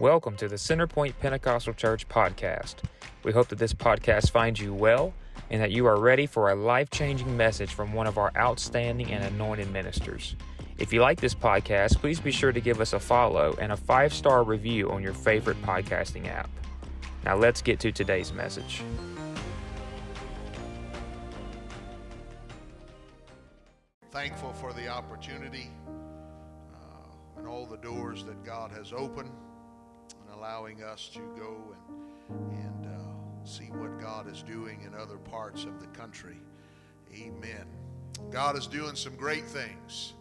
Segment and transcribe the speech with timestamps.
[0.00, 2.78] Welcome to the Centerpoint Pentecostal Church podcast.
[3.22, 5.14] We hope that this podcast finds you well
[5.50, 9.12] and that you are ready for a life changing message from one of our outstanding
[9.12, 10.34] and anointed ministers.
[10.78, 13.76] If you like this podcast, please be sure to give us a follow and a
[13.76, 16.50] five star review on your favorite podcasting app.
[17.24, 18.82] Now, let's get to today's message.
[24.10, 25.70] Thankful for the opportunity
[26.74, 29.30] uh, and all the doors that God has opened
[30.36, 31.56] allowing us to go
[32.28, 36.36] and, and uh, see what God is doing in other parts of the country.
[37.14, 37.66] Amen.
[38.30, 40.14] God is doing some great things.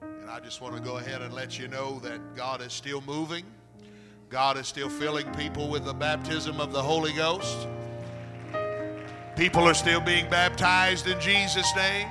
[0.00, 3.00] And I just want to go ahead and let you know that God is still
[3.02, 3.44] moving.
[4.30, 7.66] God is still filling people with the baptism of the Holy Ghost.
[9.36, 12.08] People are still being baptized in Jesus' name,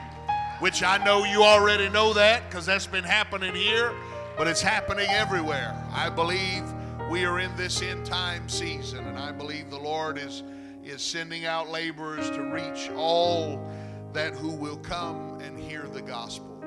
[0.60, 3.94] which I know you already know that because that's been happening here,
[4.38, 5.76] but it's happening everywhere.
[5.94, 6.64] I believe
[7.10, 10.44] we are in this end time season, and I believe the Lord is,
[10.84, 13.66] is sending out laborers to reach all
[14.12, 16.62] that who will come and hear the gospel.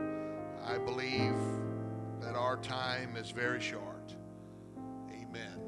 [0.65, 1.35] I believe
[2.21, 4.15] that our time is very short.
[5.11, 5.61] Amen.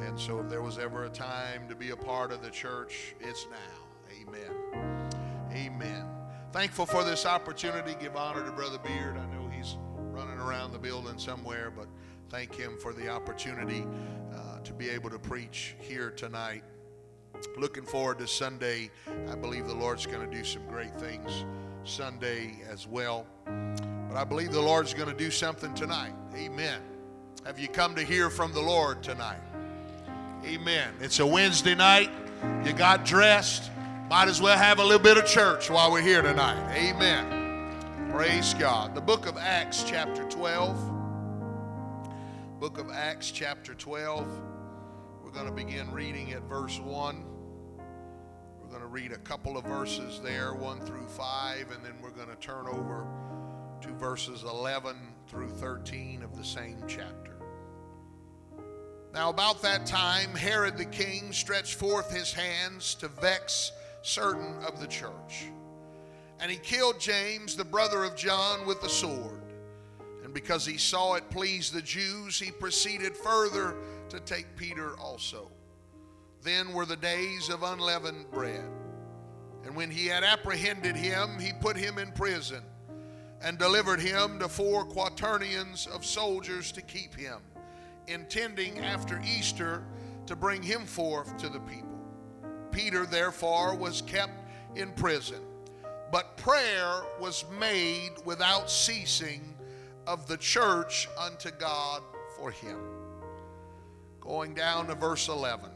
[0.00, 3.14] And so if there was ever a time to be a part of the church,
[3.20, 4.20] it's now.
[4.20, 5.08] Amen.
[5.52, 6.04] Amen.
[6.52, 7.96] Thankful for this opportunity.
[7.98, 9.16] Give honor to Brother Beard.
[9.16, 11.86] I know he's running around the building somewhere, but
[12.30, 13.86] thank him for the opportunity
[14.34, 16.62] uh, to be able to preach here tonight.
[17.56, 18.90] Looking forward to Sunday.
[19.30, 21.44] I believe the Lord's going to do some great things
[21.84, 23.26] Sunday as well.
[23.44, 26.12] But I believe the Lord's going to do something tonight.
[26.34, 26.80] Amen.
[27.44, 29.40] Have you come to hear from the Lord tonight?
[30.44, 30.92] Amen.
[31.00, 32.10] It's a Wednesday night.
[32.64, 33.70] You got dressed.
[34.08, 36.74] Might as well have a little bit of church while we're here tonight.
[36.74, 38.10] Amen.
[38.10, 38.94] Praise God.
[38.94, 40.97] The book of Acts, chapter 12.
[42.60, 44.26] Book of Acts, chapter 12.
[45.22, 47.24] We're going to begin reading at verse 1.
[48.60, 52.10] We're going to read a couple of verses there, 1 through 5, and then we're
[52.10, 53.06] going to turn over
[53.80, 54.96] to verses 11
[55.28, 57.36] through 13 of the same chapter.
[59.14, 63.70] Now, about that time, Herod the king stretched forth his hands to vex
[64.02, 65.46] certain of the church.
[66.40, 69.47] And he killed James, the brother of John, with the sword.
[70.28, 73.76] And because he saw it pleased the Jews, he proceeded further
[74.10, 75.50] to take Peter also.
[76.42, 78.68] Then were the days of unleavened bread.
[79.64, 82.62] And when he had apprehended him, he put him in prison
[83.40, 87.38] and delivered him to four quaternions of soldiers to keep him,
[88.06, 89.82] intending after Easter
[90.26, 91.98] to bring him forth to the people.
[92.70, 94.46] Peter, therefore, was kept
[94.76, 95.40] in prison,
[96.12, 99.54] but prayer was made without ceasing
[100.08, 102.02] of the church unto God
[102.38, 102.78] for him.
[104.20, 105.68] Going down to verse 11.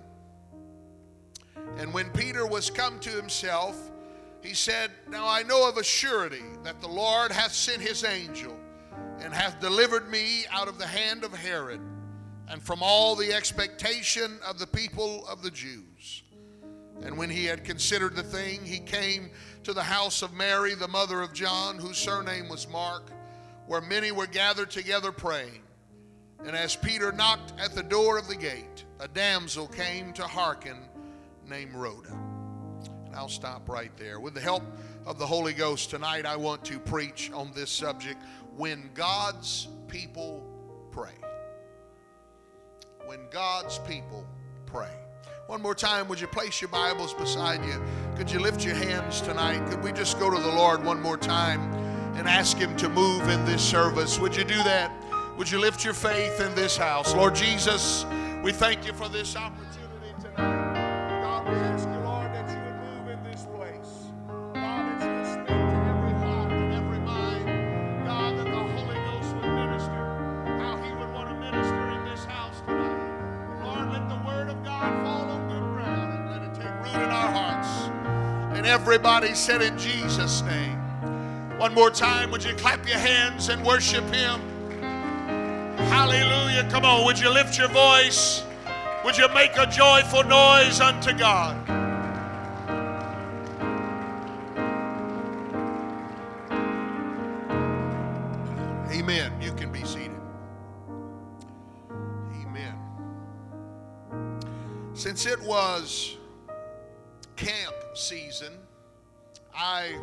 [1.76, 3.90] And when Peter was come to himself,
[4.42, 8.56] he said, Now I know of a surety that the Lord hath sent his angel
[9.20, 11.82] and hath delivered me out of the hand of Herod
[12.48, 16.22] and from all the expectation of the people of the Jews.
[17.02, 19.30] And when he had considered the thing, he came
[19.64, 23.10] to the house of Mary, the mother of John, whose surname was Mark,
[23.66, 25.62] where many were gathered together praying.
[26.44, 30.76] And as Peter knocked at the door of the gate, a damsel came to hearken
[31.48, 32.16] named Rhoda.
[33.06, 34.18] And I'll stop right there.
[34.18, 34.64] With the help
[35.06, 38.20] of the Holy Ghost tonight, I want to preach on this subject
[38.56, 40.44] when God's people
[40.90, 41.14] pray.
[43.06, 44.26] When God's people
[44.66, 44.90] pray.
[45.46, 47.80] One more time, would you place your Bibles beside you?
[48.16, 49.68] Could you lift your hands tonight?
[49.68, 53.28] Could we just go to the Lord one more time and ask Him to move
[53.28, 54.18] in this service?
[54.18, 54.90] Would you do that?
[55.38, 57.14] Would you lift your faith in this house?
[57.14, 58.04] Lord Jesus,
[58.42, 61.22] we thank you for this opportunity tonight.
[61.22, 64.10] God, we ask you, Lord, that you would move in this place.
[64.52, 68.06] God, that you would speak to every heart and every mind.
[68.06, 70.02] God, that the Holy Ghost would minister
[70.60, 73.64] how He would want to minister in this house tonight.
[73.64, 77.02] Lord, let the Word of God fall on good ground and let it take root
[77.02, 77.88] in our hearts.
[78.56, 80.81] And everybody said in Jesus' name.
[81.62, 84.40] One more time, would you clap your hands and worship Him?
[85.76, 86.68] Hallelujah.
[86.68, 88.42] Come on, would you lift your voice?
[89.04, 91.56] Would you make a joyful noise unto God?
[98.90, 99.32] Amen.
[99.40, 100.18] You can be seated.
[102.42, 102.74] Amen.
[104.94, 106.16] Since it was
[107.36, 108.54] camp season,
[109.54, 109.94] I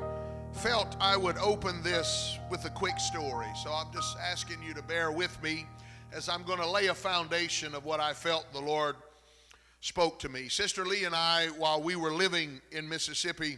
[0.54, 3.48] felt I would open this with a quick story.
[3.63, 5.66] So I'm just asking you to bear with me
[6.12, 8.96] as I'm going to lay a foundation of what I felt the Lord
[9.81, 10.50] spoke to me.
[10.50, 13.57] Sister Lee and I, while we were living in Mississippi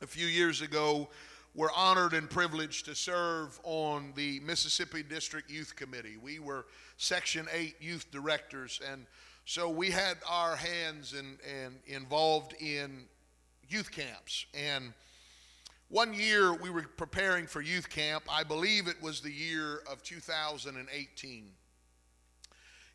[0.00, 1.08] a few years ago,
[1.54, 6.16] were honored and privileged to serve on the Mississippi District Youth Committee.
[6.22, 6.66] We were
[6.98, 9.06] Section 8 youth directors, and
[9.44, 13.04] so we had our hands and and involved in
[13.68, 14.46] youth camps.
[14.54, 14.92] And
[15.88, 18.24] one year we were preparing for youth camp.
[18.28, 21.46] I believe it was the year of 2018.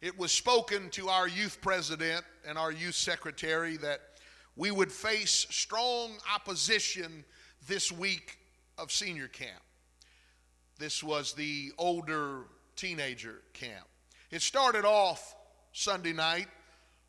[0.01, 4.01] It was spoken to our youth president and our youth secretary that
[4.57, 7.23] we would face strong opposition
[7.67, 8.39] this week
[8.77, 9.61] of senior camp.
[10.77, 12.45] This was the older
[12.75, 13.85] teenager camp.
[14.31, 15.35] It started off
[15.71, 16.47] Sunday night.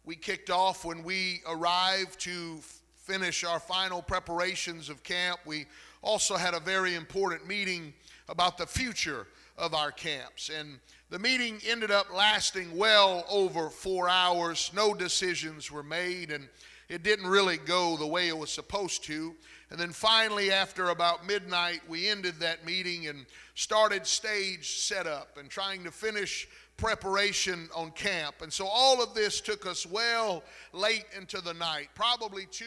[0.05, 2.61] We kicked off when we arrived to
[3.03, 5.41] finish our final preparations of camp.
[5.45, 5.67] We
[6.03, 7.93] also had a very important meeting
[8.29, 9.27] about the future
[9.59, 10.51] of our camps.
[10.57, 10.79] And
[11.11, 14.71] the meeting ended up lasting well over four hours.
[14.75, 16.49] No decisions were made, and
[16.89, 19.35] it didn't really go the way it was supposed to.
[19.71, 25.51] And then finally, after about midnight, we ended that meeting and started stage setup and
[25.51, 26.47] trying to finish
[26.83, 28.43] preparation on camp.
[28.43, 30.43] And so all of this took us well
[30.73, 32.65] late into the night, probably 2,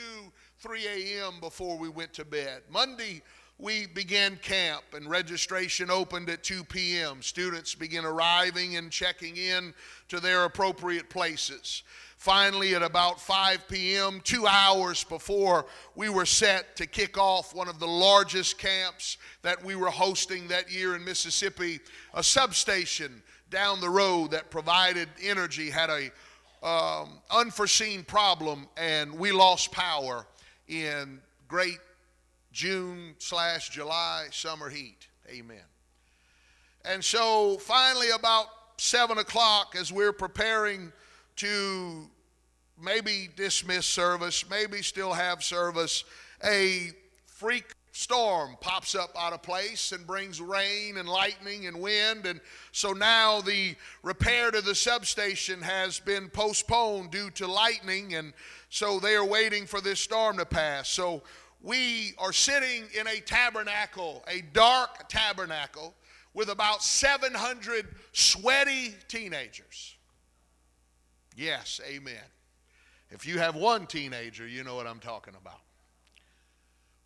[0.60, 1.34] 3 a.m.
[1.42, 2.62] before we went to bed.
[2.72, 3.22] Monday,
[3.58, 7.22] we began camp and registration opened at 2 p.m.
[7.22, 9.74] Students began arriving and checking in
[10.08, 11.84] to their appropriate places.
[12.16, 15.66] Finally, at about 5 p.m., two hours before
[15.96, 20.48] we were set to kick off one of the largest camps that we were hosting
[20.48, 21.82] that year in Mississippi,
[22.14, 23.22] a substation
[23.56, 26.12] down the road that provided energy had a
[26.62, 30.28] um, unforeseen problem, and we lost power
[30.68, 31.80] in great
[32.52, 35.08] June slash July summer heat.
[35.30, 35.64] Amen.
[36.84, 40.92] And so finally, about seven o'clock, as we're preparing
[41.38, 42.10] to
[42.78, 46.04] maybe dismiss service, maybe still have service,
[46.44, 46.90] a
[47.26, 52.26] freak storm pops up out of place and brings rain and lightning and wind.
[52.26, 52.42] And
[52.74, 58.16] so now the repair to the substation has been postponed due to lightning.
[58.16, 58.34] And
[58.70, 60.90] so they are waiting for this storm to pass.
[60.90, 61.24] So
[61.62, 65.94] we are sitting in a tabernacle, a dark tabernacle,
[66.34, 69.96] with about 700 sweaty teenagers.
[71.38, 72.28] Yes, amen.
[73.10, 75.62] If you have one teenager, you know what I'm talking about.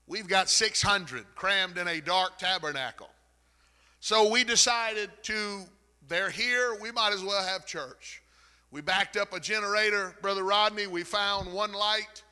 [0.09, 3.09] We've got 600 crammed in a dark tabernacle.
[3.99, 5.61] So we decided to,
[6.07, 8.23] they're here, we might as well have church.
[8.71, 10.87] We backed up a generator, Brother Rodney.
[10.87, 12.23] We found one light,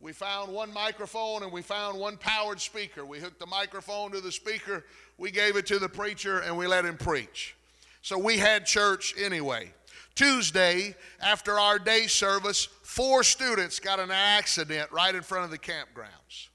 [0.00, 3.04] we found one microphone, and we found one powered speaker.
[3.04, 4.86] We hooked the microphone to the speaker,
[5.18, 7.54] we gave it to the preacher, and we let him preach.
[8.00, 9.74] So we had church anyway.
[10.14, 15.58] Tuesday, after our day service, four students got an accident right in front of the
[15.58, 16.48] campgrounds.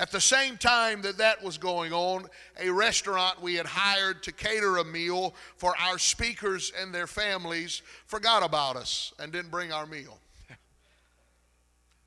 [0.00, 2.24] At the same time that that was going on,
[2.58, 7.82] a restaurant we had hired to cater a meal for our speakers and their families
[8.06, 10.16] forgot about us and didn't bring our meal.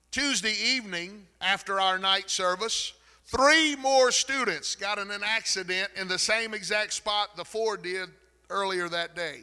[0.10, 2.94] Tuesday evening, after our night service,
[3.26, 8.10] three more students got in an accident in the same exact spot the four did
[8.50, 9.42] earlier that day.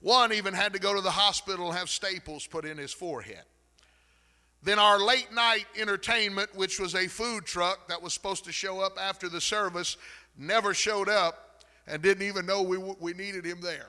[0.00, 3.44] One even had to go to the hospital and have staples put in his forehead.
[4.66, 8.80] Then our late night entertainment, which was a food truck that was supposed to show
[8.80, 9.96] up after the service,
[10.36, 13.86] never showed up and didn't even know we, we needed him there.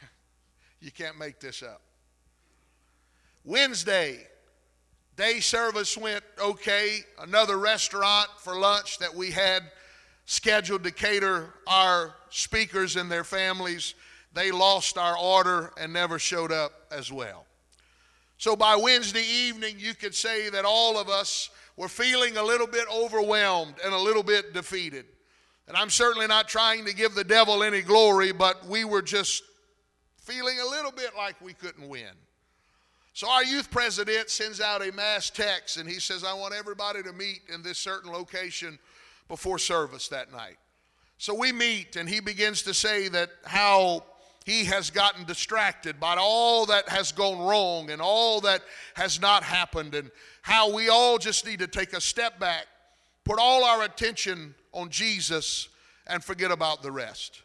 [0.80, 1.80] you can't make this up.
[3.44, 4.24] Wednesday,
[5.16, 7.00] day service went okay.
[7.18, 9.64] Another restaurant for lunch that we had
[10.26, 13.96] scheduled to cater our speakers and their families
[14.32, 17.46] they lost our order and never showed up as well.
[18.40, 22.66] So by Wednesday evening, you could say that all of us were feeling a little
[22.66, 25.04] bit overwhelmed and a little bit defeated.
[25.68, 29.42] And I'm certainly not trying to give the devil any glory, but we were just
[30.16, 32.14] feeling a little bit like we couldn't win.
[33.12, 37.02] So our youth president sends out a mass text and he says, I want everybody
[37.02, 38.78] to meet in this certain location
[39.28, 40.56] before service that night.
[41.18, 44.02] So we meet and he begins to say that how
[44.44, 48.62] he has gotten distracted by all that has gone wrong and all that
[48.94, 50.10] has not happened, and
[50.42, 52.66] how we all just need to take a step back,
[53.24, 55.68] put all our attention on Jesus,
[56.06, 57.42] and forget about the rest.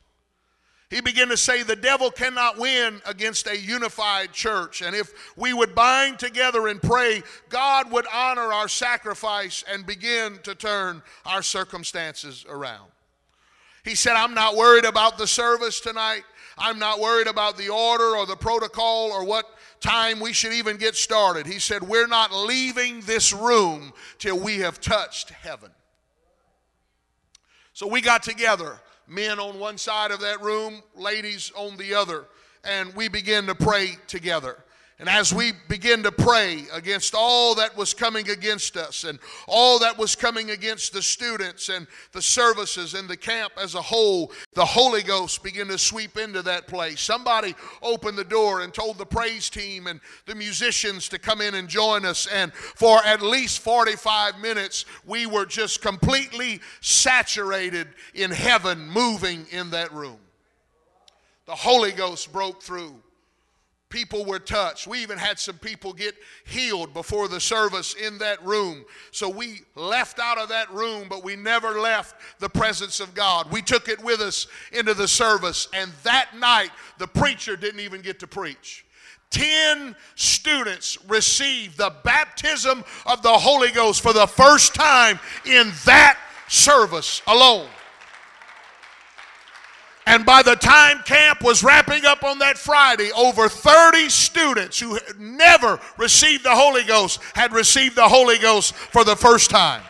[0.89, 4.81] He began to say the devil cannot win against a unified church.
[4.81, 10.39] And if we would bind together and pray, God would honor our sacrifice and begin
[10.43, 12.91] to turn our circumstances around.
[13.83, 16.23] He said, I'm not worried about the service tonight.
[16.57, 19.45] I'm not worried about the order or the protocol or what
[19.81, 21.45] time we should even get started.
[21.45, 25.71] He said, We're not leaving this room till we have touched heaven.
[27.73, 32.25] So we got together, men on one side of that room, ladies on the other,
[32.63, 34.63] and we began to pray together.
[34.97, 39.77] And as we begin to pray against all that was coming against us and all
[39.79, 44.31] that was coming against the students and the services and the camp as a whole,
[44.53, 47.01] the Holy Ghost began to sweep into that place.
[47.01, 51.55] Somebody opened the door and told the praise team and the musicians to come in
[51.55, 52.25] and join us.
[52.27, 59.71] And for at least 45 minutes, we were just completely saturated in heaven, moving in
[59.71, 60.19] that room.
[61.47, 62.95] The Holy Ghost broke through
[63.89, 64.87] people were touched.
[64.87, 66.15] We even had some people get
[66.45, 68.83] healed before the service in that room.
[69.11, 73.51] So we left out of that room, but we never left the presence of God.
[73.51, 75.67] We took it with us into the service.
[75.73, 78.85] And that night, the preacher didn't even get to preach.
[79.29, 86.17] Ten students received the baptism of the Holy Ghost for the first time in that
[86.47, 87.67] service alone.
[90.07, 94.93] And by the time camp was wrapping up on that Friday, over 30 students who
[94.93, 99.81] had never received the Holy Ghost had received the Holy Ghost for the first time.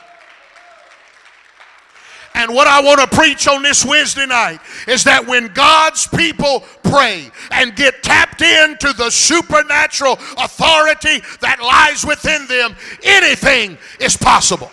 [2.35, 6.65] And what I want to preach on this Wednesday night is that when God's people
[6.83, 14.69] pray and get tapped into the supernatural authority that lies within them, anything is possible.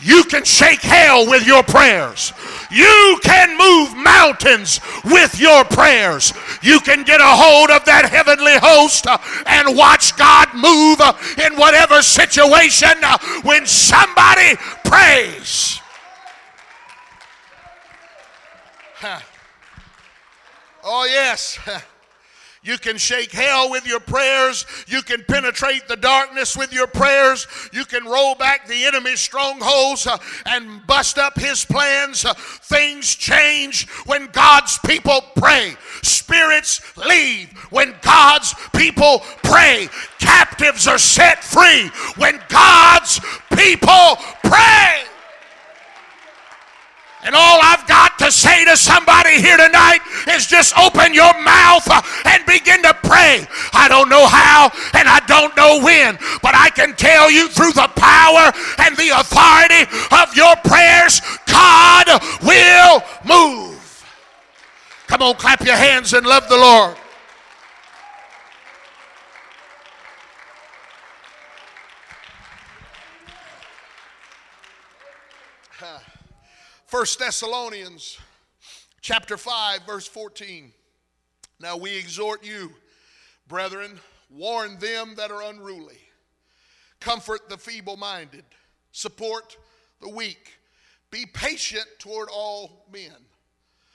[0.00, 2.32] You can shake hell with your prayers.
[2.70, 6.32] You can move mountains with your prayers.
[6.62, 11.12] You can get a hold of that heavenly host uh, and watch God move uh,
[11.44, 15.80] in whatever situation uh, when somebody prays.
[20.88, 21.58] Oh, yes.
[22.66, 24.66] You can shake hell with your prayers.
[24.88, 27.46] You can penetrate the darkness with your prayers.
[27.72, 32.24] You can roll back the enemy's strongholds uh, and bust up his plans.
[32.24, 35.76] Uh, things change when God's people pray.
[36.02, 39.88] Spirits leave when God's people pray.
[40.18, 43.20] Captives are set free when God's
[43.52, 45.04] people pray.
[47.26, 51.82] And all I've got to say to somebody here tonight is just open your mouth
[52.24, 53.44] and begin to pray.
[53.72, 57.72] I don't know how and I don't know when, but I can tell you through
[57.72, 62.06] the power and the authority of your prayers, God
[62.46, 63.74] will move.
[65.08, 66.96] Come on, clap your hands and love the Lord.
[76.86, 78.16] First Thessalonians
[79.00, 80.72] chapter 5 verse 14.
[81.58, 82.72] Now we exhort you,
[83.48, 83.98] brethren,
[84.30, 85.98] warn them that are unruly,
[87.00, 88.44] comfort the feeble-minded,
[88.92, 89.56] support
[90.00, 90.58] the weak,
[91.10, 93.16] be patient toward all men.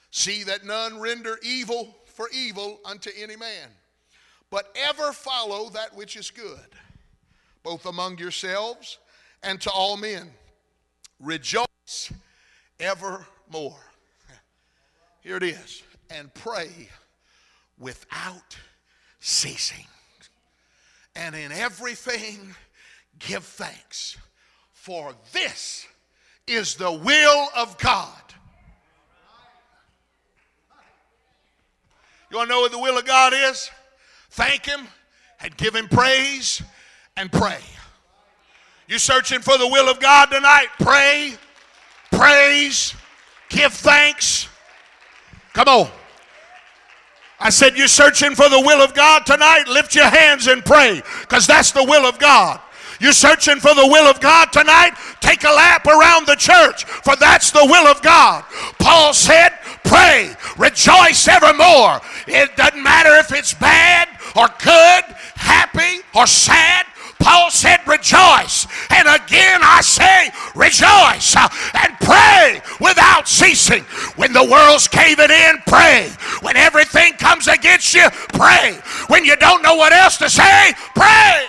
[0.09, 3.69] See that none render evil for evil unto any man,
[4.49, 6.75] but ever follow that which is good,
[7.63, 8.97] both among yourselves
[9.43, 10.29] and to all men.
[11.21, 12.11] Rejoice
[12.81, 13.79] evermore.
[15.21, 15.83] Here it is.
[16.09, 16.89] And pray
[17.79, 18.57] without
[19.19, 19.85] ceasing.
[21.15, 22.55] And in everything,
[23.19, 24.17] give thanks.
[24.73, 25.87] For this
[26.47, 28.17] is the will of God.
[32.29, 33.69] You want to know what the will of God is?
[34.31, 34.87] Thank Him
[35.41, 36.63] and give Him praise
[37.17, 37.59] and pray.
[38.87, 40.67] You searching for the will of God tonight?
[40.79, 41.35] Pray
[42.21, 42.93] praise,
[43.49, 44.47] give thanks.
[45.53, 45.89] Come on.
[47.39, 49.63] I said, You're searching for the will of God tonight?
[49.67, 52.59] Lift your hands and pray because that's the will of God.
[52.99, 54.91] You're searching for the will of God tonight?
[55.21, 58.43] Take a lap around the church, for that's the will of God.
[58.77, 62.01] Paul said, Pray, rejoice evermore.
[62.27, 66.85] It doesn't matter if it's bad or good, happy or sad.
[67.21, 68.67] Paul said, Rejoice.
[68.89, 71.35] And again I say, Rejoice
[71.73, 73.83] and pray without ceasing.
[74.15, 76.09] When the world's caving in, pray.
[76.41, 78.77] When everything comes against you, pray.
[79.07, 81.45] When you don't know what else to say, pray.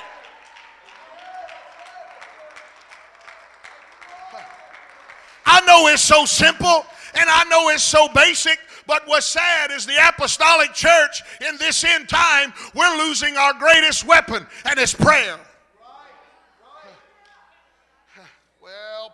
[5.45, 9.87] I know it's so simple and I know it's so basic, but what's sad is
[9.87, 15.39] the apostolic church in this end time, we're losing our greatest weapon, and it's prayer.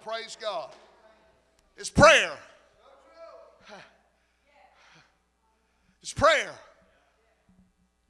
[0.08, 0.70] Praise God.
[1.76, 2.32] It's prayer.
[6.00, 6.52] It's prayer.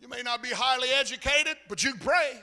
[0.01, 2.41] You may not be highly educated, but you can pray.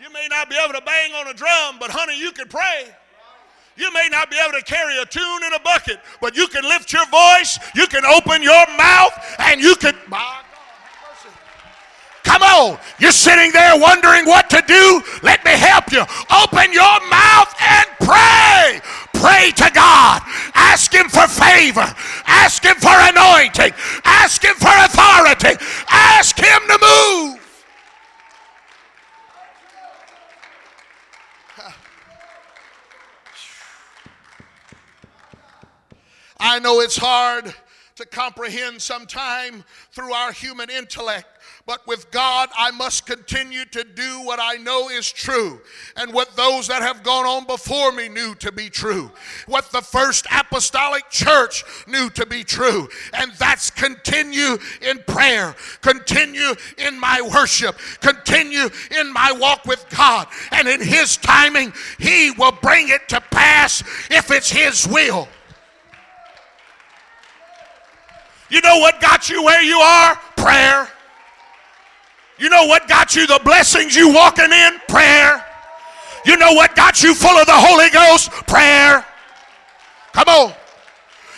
[0.00, 2.84] You may not be able to bang on a drum, but honey, you can pray.
[3.76, 6.62] You may not be able to carry a tune in a bucket, but you can
[6.62, 9.96] lift your voice, you can open your mouth, and you can.
[12.98, 15.02] You're sitting there wondering what to do.
[15.22, 16.02] Let me help you.
[16.42, 18.80] Open your mouth and pray.
[19.14, 20.22] Pray to God.
[20.54, 21.86] Ask Him for favor.
[22.26, 23.72] Ask Him for anointing.
[24.04, 25.56] Ask Him for authority.
[25.88, 27.34] Ask Him to move.
[36.40, 37.54] I know it's hard
[37.98, 41.26] to comprehend sometime through our human intellect.
[41.66, 45.60] But with God, I must continue to do what I know is true
[45.96, 49.10] and what those that have gone on before me knew to be true,
[49.46, 52.88] what the first apostolic church knew to be true.
[53.14, 60.28] And that's continue in prayer, continue in my worship, continue in my walk with God.
[60.52, 65.28] And in His timing, He will bring it to pass if it's His will.
[68.50, 70.16] You know what got you where you are?
[70.36, 70.88] Prayer.
[72.38, 74.78] You know what got you the blessings you walking in?
[74.88, 75.44] Prayer.
[76.24, 78.30] You know what got you full of the Holy Ghost?
[78.46, 79.04] Prayer.
[80.12, 80.52] Come on.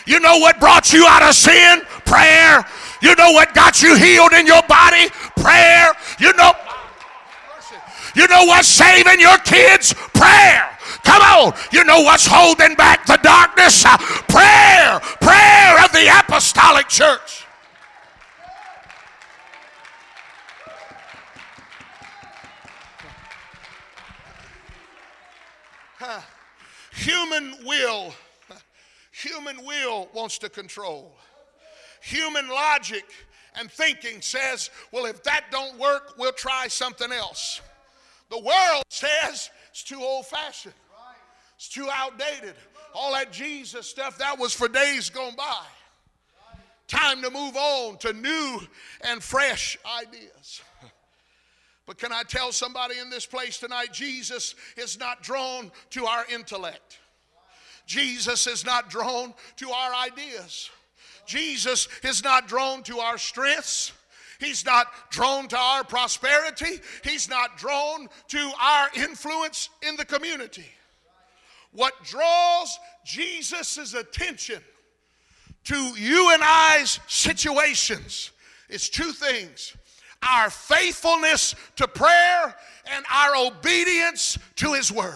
[0.05, 1.81] You know what brought you out of sin?
[2.05, 2.65] Prayer.
[3.01, 5.09] You know what got you healed in your body?
[5.35, 5.91] Prayer.
[6.19, 6.53] You know
[8.15, 9.93] You know what's saving your kids?
[10.13, 10.70] Prayer.
[11.03, 11.53] Come on.
[11.71, 13.85] You know what's holding back the darkness?
[13.85, 14.99] Uh, prayer.
[15.19, 17.45] Prayer of the apostolic church.
[26.93, 28.13] Human will,
[29.11, 31.15] human will wants to control.
[32.01, 33.05] Human logic
[33.59, 37.61] and thinking says, well, if that don't work, we'll try something else.
[38.29, 40.73] The world says it's too old fashioned,
[41.61, 42.55] it's too outdated.
[42.95, 45.63] All that Jesus stuff, that was for days gone by.
[46.87, 48.61] Time to move on to new
[49.01, 50.61] and fresh ideas.
[51.87, 56.25] But can I tell somebody in this place tonight, Jesus is not drawn to our
[56.31, 56.99] intellect.
[57.85, 60.69] Jesus is not drawn to our ideas.
[61.25, 63.91] Jesus is not drawn to our strengths.
[64.39, 66.79] He's not drawn to our prosperity.
[67.03, 70.69] He's not drawn to our influence in the community.
[71.71, 74.61] What draws Jesus' attention
[75.65, 78.31] to you and I's situations
[78.69, 79.75] is two things
[80.23, 82.55] our faithfulness to prayer
[82.93, 85.15] and our obedience to His Word.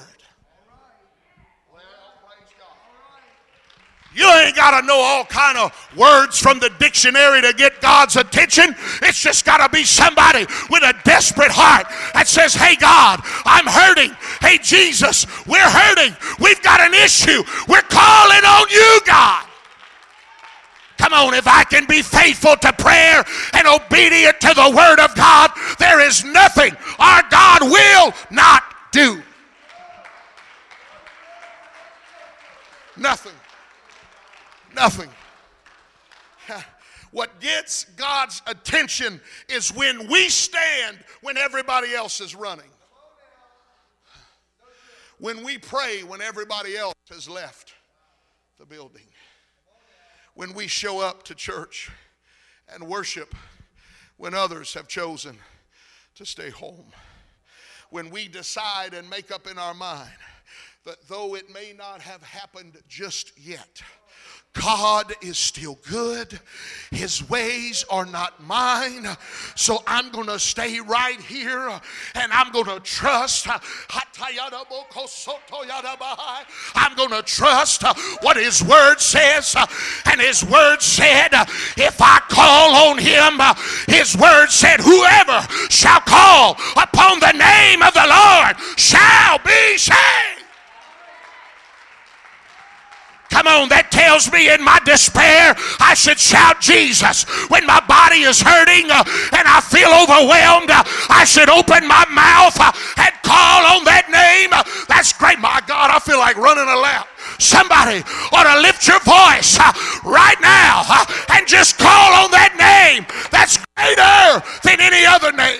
[4.15, 8.15] You ain't got to know all kind of words from the dictionary to get God's
[8.15, 8.73] attention.
[9.01, 13.67] It's just got to be somebody with a desperate heart that says, "Hey God, I'm
[13.67, 14.15] hurting.
[14.39, 16.15] Hey Jesus, we're hurting.
[16.39, 17.43] We've got an issue.
[17.67, 19.43] We're calling on you, God."
[20.97, 25.13] Come on, if I can be faithful to prayer and obedient to the Word of
[25.15, 29.21] God, there is nothing our God will not do.
[32.95, 33.33] Nothing.
[34.75, 35.09] Nothing.
[37.11, 42.69] What gets God's attention is when we stand when everybody else is running.
[45.17, 47.73] When we pray when everybody else has left
[48.59, 49.05] the building
[50.35, 51.89] when we show up to church
[52.73, 53.33] and worship
[54.17, 55.37] when others have chosen
[56.15, 56.91] to stay home.
[57.89, 60.09] When we decide and make up in our mind
[60.83, 63.81] that though it may not have happened just yet,
[64.59, 66.39] God is still good.
[66.91, 69.05] His ways are not mine.
[69.55, 71.69] So I'm going to stay right here
[72.15, 73.47] and I'm going to trust.
[73.47, 73.59] I'm
[76.95, 77.83] going to trust
[78.21, 79.55] what His Word says.
[80.05, 81.29] And His Word said,
[81.77, 83.39] if I call on Him,
[83.87, 90.24] His Word said, whoever shall call upon the name of the Lord shall be saved.
[93.35, 97.27] Come on, that tells me in my despair I should shout Jesus.
[97.51, 99.03] When my body is hurting uh,
[99.35, 104.07] and I feel overwhelmed, uh, I should open my mouth uh, and call on that
[104.07, 104.55] name.
[104.87, 105.43] That's great.
[105.43, 107.11] My God, I feel like running a lap.
[107.35, 109.59] Somebody ought to lift your voice
[110.07, 110.87] right now
[111.35, 113.03] and just call on that name
[113.35, 115.59] that's greater than any other name.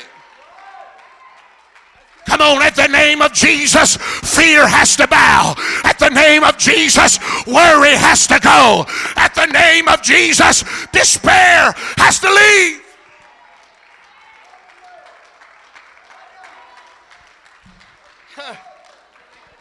[2.26, 5.54] Come on, at the name of Jesus, fear has to bow.
[5.84, 8.86] At the name of Jesus, worry has to go.
[9.16, 12.82] At the name of Jesus, despair has to leave.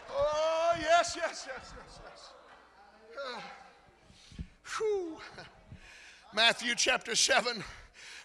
[0.09, 2.31] Oh, yes, yes, yes, yes, yes.
[4.77, 5.17] Whew.
[6.33, 7.63] Matthew chapter 7,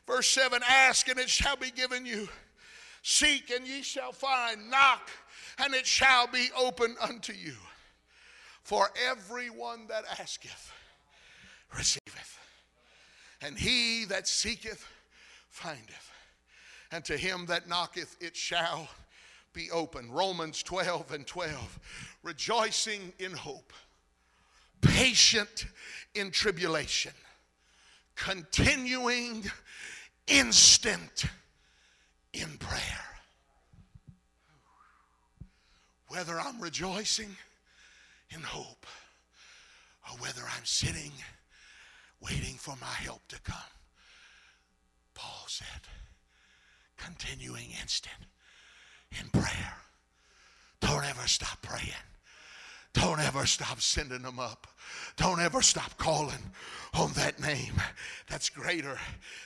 [0.07, 2.29] verse 7 Ask and it shall be given you.
[3.03, 4.71] Seek and ye shall find.
[4.71, 5.11] Knock
[5.59, 7.55] and it shall be open unto you.
[8.63, 10.73] For everyone that asketh
[11.77, 12.39] receiveth,
[13.43, 14.87] and he that seeketh
[15.49, 16.13] findeth,
[16.93, 18.89] and to him that knocketh it shall
[19.53, 20.11] be open.
[20.11, 21.79] Romans 12 and 12.
[22.23, 23.73] Rejoicing in hope,
[24.83, 25.67] patient
[26.15, 27.13] in tribulation,
[28.15, 29.51] continuing
[30.29, 31.25] instant
[32.33, 33.05] in prayer.
[36.09, 37.37] Whether I'm rejoicing
[38.35, 38.87] in hope
[40.09, 41.13] or whether I'm sitting
[42.21, 43.57] waiting for my help to come,
[45.15, 45.67] Paul said,
[46.97, 48.27] continuing instant
[49.19, 49.75] in prayer.
[50.81, 51.93] Don't ever stop praying.
[52.93, 54.67] Don't ever stop sending them up.
[55.17, 56.43] Don't ever stop calling
[56.95, 57.75] on that name
[58.29, 58.99] that's greater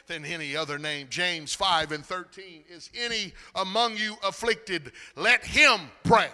[0.07, 1.09] than any other name.
[1.11, 6.29] James 5 and 13 is any among you afflicted, let him pray.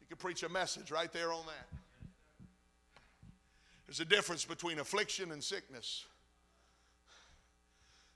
[0.00, 1.78] You can preach a message right there on that.
[3.86, 6.04] There's a difference between affliction and sickness.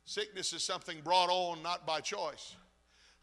[0.05, 2.57] Sickness is something brought on not by choice.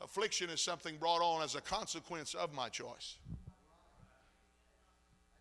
[0.01, 3.17] Affliction is something brought on as a consequence of my choice.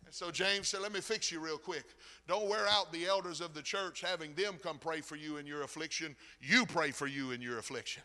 [0.05, 1.85] And so James said, Let me fix you real quick.
[2.27, 5.45] Don't wear out the elders of the church having them come pray for you in
[5.45, 6.15] your affliction.
[6.41, 8.03] You pray for you in your affliction.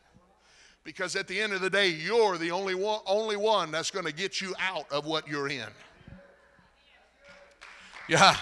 [0.84, 4.04] Because at the end of the day, you're the only one, only one that's going
[4.04, 5.68] to get you out of what you're in.
[8.06, 8.36] Yeah.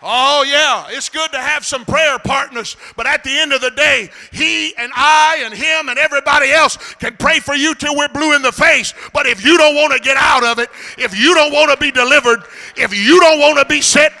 [0.00, 3.72] Oh, yeah, it's good to have some prayer partners, but at the end of the
[3.72, 8.08] day, he and I and him and everybody else can pray for you till we're
[8.08, 8.94] blue in the face.
[9.12, 11.76] But if you don't want to get out of it, if you don't want to
[11.76, 12.44] be delivered,
[12.76, 14.12] if you don't want to be set,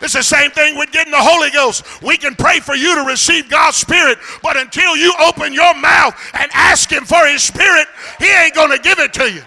[0.00, 2.02] It's the same thing with getting the Holy Ghost.
[2.02, 6.16] We can pray for you to receive God's Spirit, but until you open your mouth
[6.34, 7.86] and ask Him for His Spirit,
[8.18, 9.42] He ain't going to give it to you.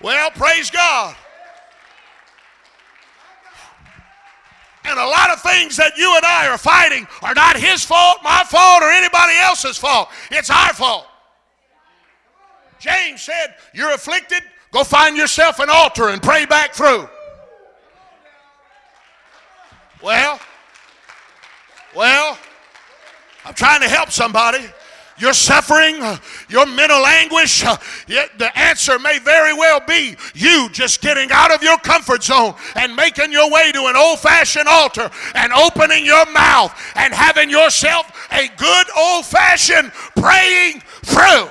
[0.00, 1.16] Well, praise God.
[4.84, 8.18] And a lot of things that you and I are fighting are not his fault,
[8.22, 10.08] my fault, or anybody else's fault.
[10.30, 11.06] It's our fault.
[12.78, 17.08] James said, You're afflicted, go find yourself an altar and pray back through.
[20.02, 20.40] Well,
[21.94, 22.38] well,
[23.44, 24.64] I'm trying to help somebody
[25.18, 27.76] your suffering, uh, your mental anguish, uh,
[28.06, 32.94] the answer may very well be you just getting out of your comfort zone and
[32.94, 38.06] making your way to an old fashioned altar and opening your mouth and having yourself
[38.32, 41.50] a good old fashioned praying through.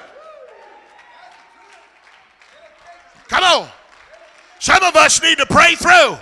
[3.28, 3.70] Come on.
[4.60, 6.18] Some of us need to pray through.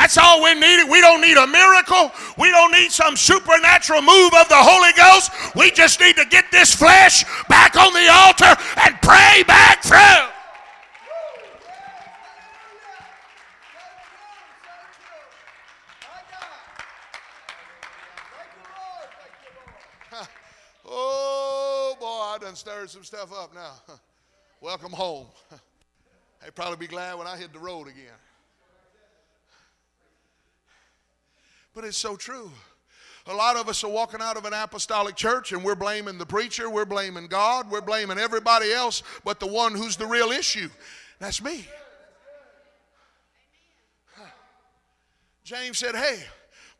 [0.00, 0.90] That's all we need.
[0.90, 2.10] We don't need a miracle.
[2.38, 5.30] We don't need some supernatural move of the Holy Ghost.
[5.54, 9.98] We just need to get this flesh back on the altar and pray back through.
[20.92, 23.74] Oh boy, I done stirred some stuff up now.
[24.62, 25.26] Welcome home.
[26.42, 28.16] They'd probably be glad when I hit the road again.
[31.74, 32.50] But it's so true.
[33.26, 36.26] A lot of us are walking out of an apostolic church and we're blaming the
[36.26, 40.68] preacher, we're blaming God, we're blaming everybody else but the one who's the real issue.
[41.18, 41.66] That's me.
[45.44, 46.22] James said, Hey,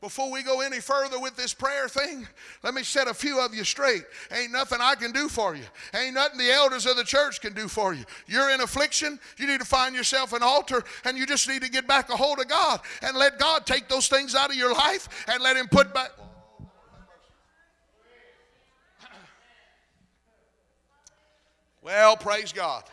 [0.01, 2.27] before we go any further with this prayer thing,
[2.63, 4.03] let me set a few of you straight.
[4.31, 5.63] Ain't nothing I can do for you.
[5.95, 8.03] Ain't nothing the elders of the church can do for you.
[8.25, 9.19] You're in affliction.
[9.37, 12.17] You need to find yourself an altar and you just need to get back a
[12.17, 15.55] hold of God and let God take those things out of your life and let
[15.55, 16.09] Him put back.
[21.83, 22.83] Well, praise God.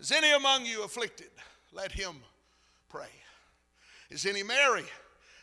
[0.00, 1.28] Is any among you afflicted?
[1.72, 2.16] Let him
[2.88, 3.10] pray.
[4.10, 4.84] Is any merry?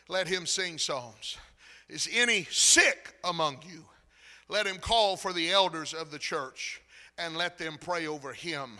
[0.08, 1.36] Let him sing psalms.
[1.88, 3.84] Is any sick among you?
[4.48, 6.80] Let him call for the elders of the church
[7.18, 8.72] and let them pray over him,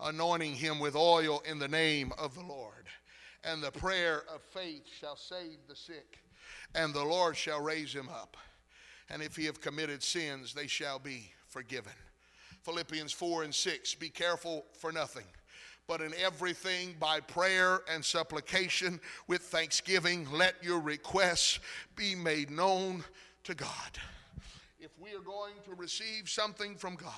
[0.00, 2.86] anointing him with oil in the name of the Lord.
[3.44, 6.18] and the prayer of faith shall save the sick,
[6.74, 8.36] and the Lord shall raise him up.
[9.08, 11.92] And if he have committed sins, they shall be forgiven.
[12.62, 15.26] Philippians 4 and 6 Be careful for nothing,
[15.88, 21.60] but in everything by prayer and supplication with thanksgiving, let your requests
[21.94, 23.04] be made known
[23.44, 23.70] to God
[24.86, 27.10] if we are going to receive something from God,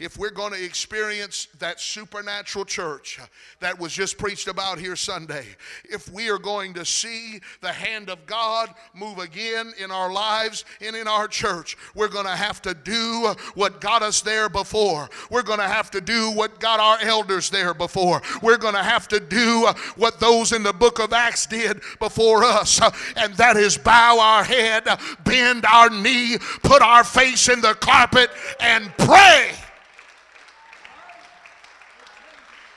[0.00, 3.20] if we're going to experience that supernatural church
[3.60, 5.44] that was just preached about here Sunday,
[5.84, 10.64] if we are going to see the hand of God move again in our lives
[10.80, 15.08] and in our church, we're going to have to do what got us there before.
[15.30, 18.20] We're going to have to do what got our elders there before.
[18.42, 22.42] We're going to have to do what those in the book of Acts did before
[22.42, 22.80] us,
[23.16, 24.88] and that is bow our head,
[25.22, 28.30] bend our knee, put our face in the carpet,
[28.60, 29.52] and pray.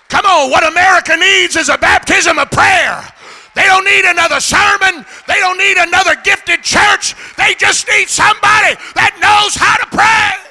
[0.10, 3.08] Come on, what America needs is a baptism of prayer.
[3.56, 5.06] They don't need another sermon.
[5.28, 7.16] They don't need another gifted church.
[7.36, 10.50] They just need somebody that knows how to pray.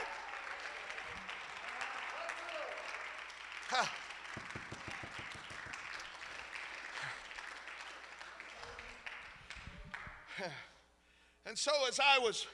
[11.47, 12.47] And so, as I was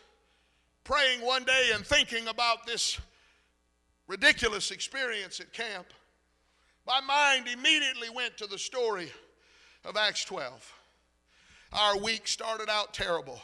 [0.84, 2.98] praying one day and thinking about this
[4.06, 5.86] ridiculous experience at camp,
[6.86, 9.10] my mind immediately went to the story
[9.84, 10.72] of Acts 12.
[11.72, 13.40] Our week started out terrible.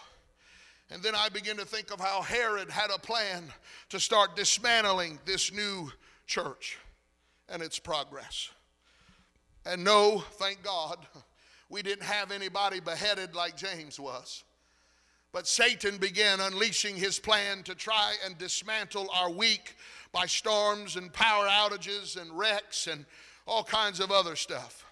[0.91, 3.45] And then I began to think of how Herod had a plan
[3.91, 5.91] to start dismantling this new
[6.27, 6.79] church
[7.49, 8.51] and its progress.
[9.65, 10.99] And no, thank God,
[11.69, 14.45] we didn't have anybody beheaded like James was.
[15.33, 19.77] But Satan began unleashing his plan to try and dismantle our week
[20.13, 23.05] by storms and power outages and wrecks and
[23.47, 24.85] all kinds of other stuff.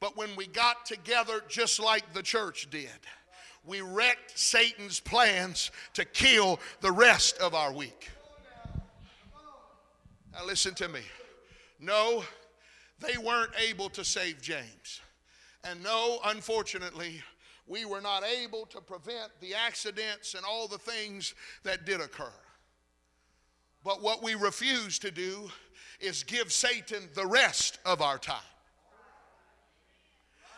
[0.00, 2.88] But when we got together, just like the church did,
[3.64, 8.10] we wrecked Satan's plans to kill the rest of our week.
[10.32, 11.00] Now, listen to me.
[11.80, 12.24] No,
[13.00, 15.00] they weren't able to save James.
[15.64, 17.22] And no, unfortunately,
[17.68, 22.32] we were not able to prevent the accidents and all the things that did occur.
[23.84, 25.50] But what we refuse to do
[26.00, 28.36] is give Satan the rest of our time.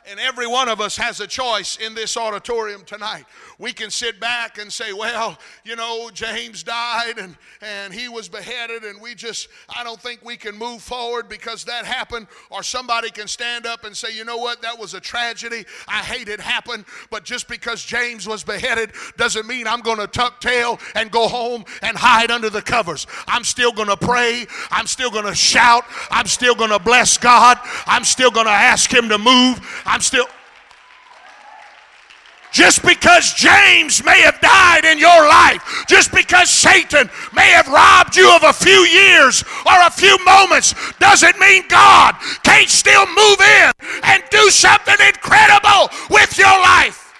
[0.09, 3.25] And every one of us has a choice in this auditorium tonight.
[3.59, 8.29] We can sit back and say, well, you know, James died and, and he was
[8.29, 12.27] beheaded, and we just, I don't think we can move forward because that happened.
[12.51, 15.65] Or somebody can stand up and say, you know what, that was a tragedy.
[15.87, 16.87] I hate it happened.
[17.11, 21.29] But just because James was beheaded doesn't mean I'm going to tuck tail and go
[21.29, 23.07] home and hide under the covers.
[23.27, 24.47] I'm still going to pray.
[24.71, 25.85] I'm still going to shout.
[26.11, 27.59] I'm still going to bless God.
[27.87, 29.61] I'm still going to ask Him to move.
[29.85, 30.27] I'm still.
[32.53, 38.17] Just because James may have died in your life, just because Satan may have robbed
[38.17, 43.41] you of a few years or a few moments, doesn't mean God can't still move
[43.41, 47.15] in and do something incredible with your life.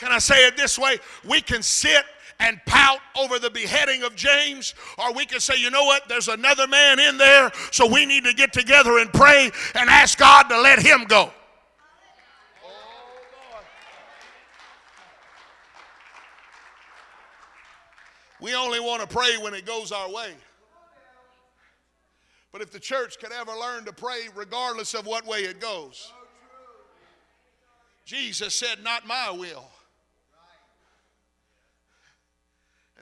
[0.00, 0.98] Can I say it this way?
[1.24, 2.04] We can sit
[2.42, 6.26] and pout over the beheading of James, or we can say, you know what, there's
[6.26, 10.48] another man in there, so we need to get together and pray and ask God
[10.48, 11.32] to let him go.
[18.40, 20.32] We only want to pray when it goes our way.
[22.50, 26.12] But if the church could ever learn to pray regardless of what way it goes,
[28.04, 29.70] Jesus said, Not my will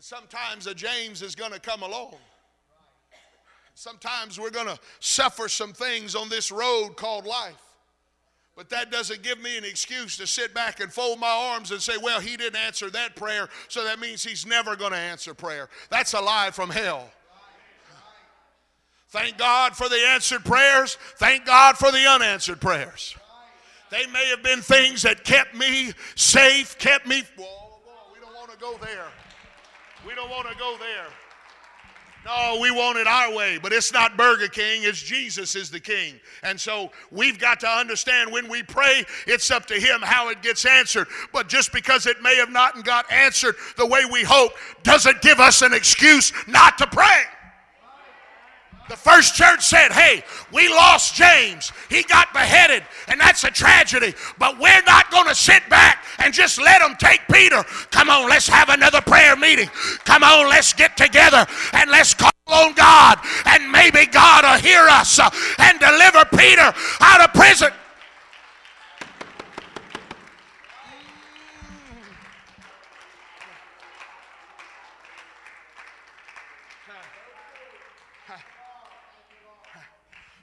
[0.00, 2.14] And sometimes a James is going to come along.
[3.74, 7.60] Sometimes we're going to suffer some things on this road called life.
[8.56, 11.82] But that doesn't give me an excuse to sit back and fold my arms and
[11.82, 15.34] say, well, he didn't answer that prayer, so that means he's never going to answer
[15.34, 15.68] prayer.
[15.90, 17.10] That's a lie from hell.
[19.10, 20.96] Thank God for the answered prayers.
[21.16, 23.14] Thank God for the unanswered prayers.
[23.90, 27.22] They may have been things that kept me safe, kept me.
[27.36, 29.04] Whoa, whoa, we don't want to go there.
[30.06, 31.06] We don't want to go there.
[32.24, 35.80] No, we want it our way, but it's not Burger King, it's Jesus is the
[35.80, 36.20] king.
[36.42, 40.42] And so we've got to understand when we pray, it's up to him how it
[40.42, 41.08] gets answered.
[41.32, 45.40] But just because it may have not got answered the way we hope doesn't give
[45.40, 47.22] us an excuse not to pray.
[48.90, 51.70] The first church said, Hey, we lost James.
[51.88, 54.14] He got beheaded, and that's a tragedy.
[54.36, 57.62] But we're not going to sit back and just let them take Peter.
[57.92, 59.68] Come on, let's have another prayer meeting.
[60.04, 64.84] Come on, let's get together and let's call on God, and maybe God will hear
[64.88, 67.70] us uh, and deliver Peter out of prison.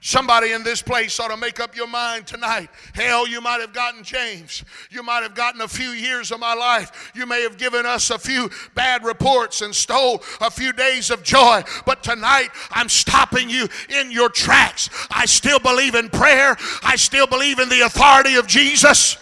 [0.07, 2.69] Somebody in this place ought to make up your mind tonight.
[2.93, 4.63] Hell, you might have gotten James.
[4.89, 7.11] You might have gotten a few years of my life.
[7.13, 11.23] You may have given us a few bad reports and stole a few days of
[11.23, 11.61] joy.
[11.85, 14.89] But tonight, I'm stopping you in your tracks.
[15.11, 19.17] I still believe in prayer, I still believe in the authority of Jesus.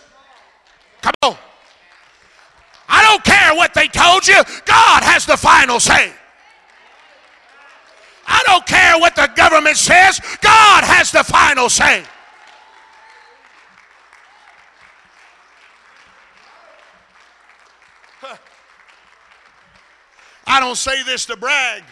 [1.02, 1.38] Come on.
[2.88, 6.13] I don't care what they told you, God has the final say.
[8.27, 12.03] I don't care what the government says, God has the final say.
[20.47, 21.83] I don't say this to brag,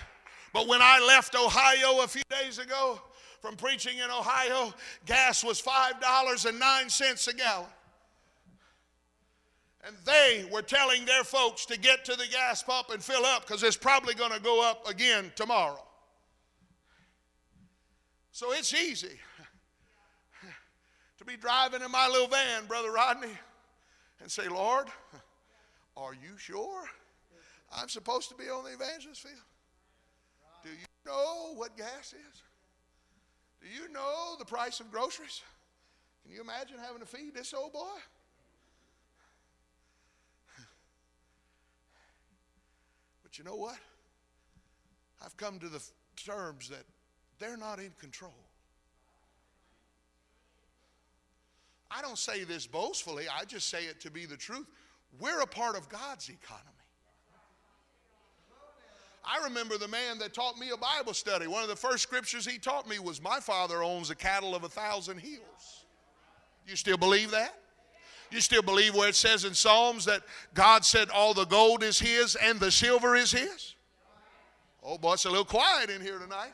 [0.53, 3.01] but when I left Ohio a few days ago
[3.41, 4.73] from preaching in Ohio,
[5.05, 7.65] gas was $5.09 a gallon.
[9.85, 13.45] And they were telling their folks to get to the gas pump and fill up
[13.45, 15.83] because it's probably going to go up again tomorrow.
[18.33, 19.19] So it's easy
[21.19, 23.37] to be driving in my little van, Brother Rodney,
[24.21, 24.87] and say, Lord,
[25.95, 26.83] are you sure
[27.77, 29.35] I'm supposed to be on the evangelist field?
[30.63, 32.41] Do you know what gas is?
[33.61, 35.43] Do you know the price of groceries?
[36.23, 37.99] Can you imagine having to feed this old boy?
[43.21, 43.77] But you know what?
[45.23, 45.83] I've come to the
[46.15, 46.83] terms that
[47.39, 48.33] they're not in control.
[51.91, 54.65] I don't say this boastfully, I just say it to be the truth.
[55.19, 56.69] We're a part of God's economy.
[59.25, 61.47] I remember the man that taught me a Bible study.
[61.47, 64.63] One of the first scriptures he taught me was, My father owns a cattle of
[64.63, 65.85] a thousand hills.
[66.67, 67.55] You still believe that?
[68.31, 71.99] You still believe where it says in Psalms that God said all the gold is
[71.99, 73.75] his and the silver is his?
[74.83, 76.51] Oh, boy, it's a little quiet in here tonight.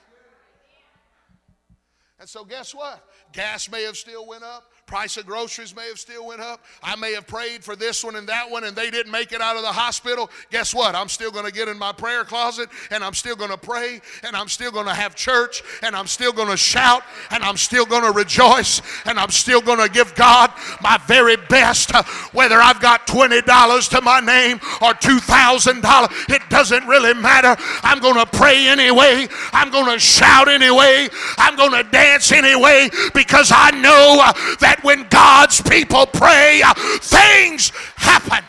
[2.20, 3.04] And so guess what?
[3.32, 4.72] Gas may have still went up.
[4.90, 6.66] Price of groceries may have still went up.
[6.82, 9.40] I may have prayed for this one and that one and they didn't make it
[9.40, 10.32] out of the hospital.
[10.50, 10.96] Guess what?
[10.96, 14.02] I'm still going to get in my prayer closet and I'm still going to pray
[14.24, 17.56] and I'm still going to have church and I'm still going to shout and I'm
[17.56, 21.92] still going to rejoice and I'm still going to give God my very best
[22.34, 26.34] whether I've got $20 to my name or $2,000.
[26.34, 27.56] It doesn't really matter.
[27.84, 29.28] I'm going to pray anyway.
[29.54, 31.10] I'm going to shout anyway.
[31.38, 34.24] I'm going to dance anyway because I know
[34.60, 38.44] that that when God's people pray, uh, things happen.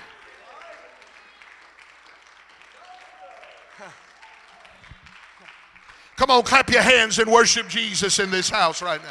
[6.17, 9.09] Come on, clap your hands and worship Jesus in this house right now.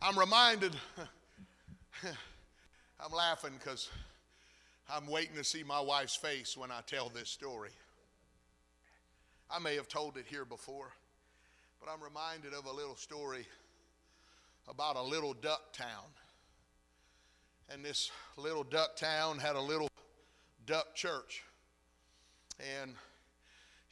[0.00, 0.72] I'm reminded,
[2.04, 3.90] I'm laughing because
[4.88, 7.70] I'm waiting to see my wife's face when I tell this story.
[9.50, 10.92] I may have told it here before,
[11.80, 13.46] but I'm reminded of a little story
[14.68, 16.06] about a little duck town.
[17.68, 19.88] And this little duck town had a little
[20.66, 21.42] duck church.
[22.80, 22.92] And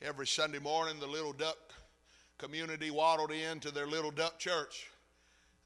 [0.00, 1.58] every Sunday morning, the little duck
[2.38, 4.86] community waddled in to their little duck church.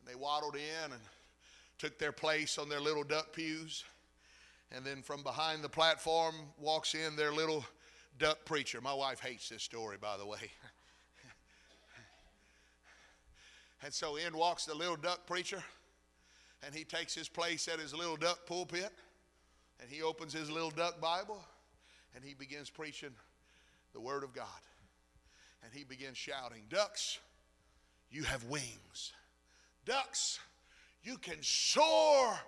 [0.00, 1.02] And they waddled in and
[1.78, 3.84] took their place on their little duck pews.
[4.74, 7.64] And then from behind the platform walks in their little
[8.18, 8.80] duck preacher.
[8.80, 10.38] My wife hates this story, by the way.
[13.82, 15.62] and so in walks the little duck preacher,
[16.64, 18.92] and he takes his place at his little duck pulpit,
[19.80, 21.42] and he opens his little duck Bible,
[22.14, 23.12] and he begins preaching
[23.94, 24.46] the Word of God.
[25.64, 27.18] And he begins shouting, Ducks,
[28.10, 29.12] you have wings.
[29.84, 30.38] Ducks,
[31.02, 32.38] you can soar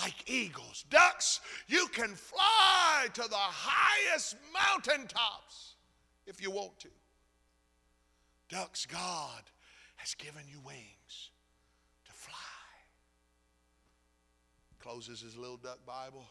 [0.00, 0.84] like eagles.
[0.90, 5.76] Ducks, you can fly to the highest mountaintops
[6.26, 6.88] if you want to.
[8.48, 9.42] Ducks, God
[9.96, 11.30] has given you wings
[12.04, 12.34] to fly.
[14.80, 16.26] Closes his little duck Bible.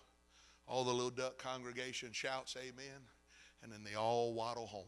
[0.68, 3.02] All the little duck congregation shouts amen,
[3.64, 4.86] and then they all waddle home.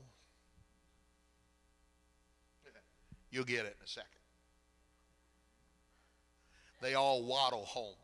[3.32, 4.10] You'll get it in a second.
[6.84, 7.96] they all waddle home.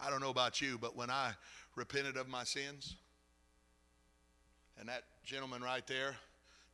[0.00, 1.32] I don't know about you, but when I
[1.74, 2.96] repented of my sins,
[4.78, 6.16] and that gentleman right there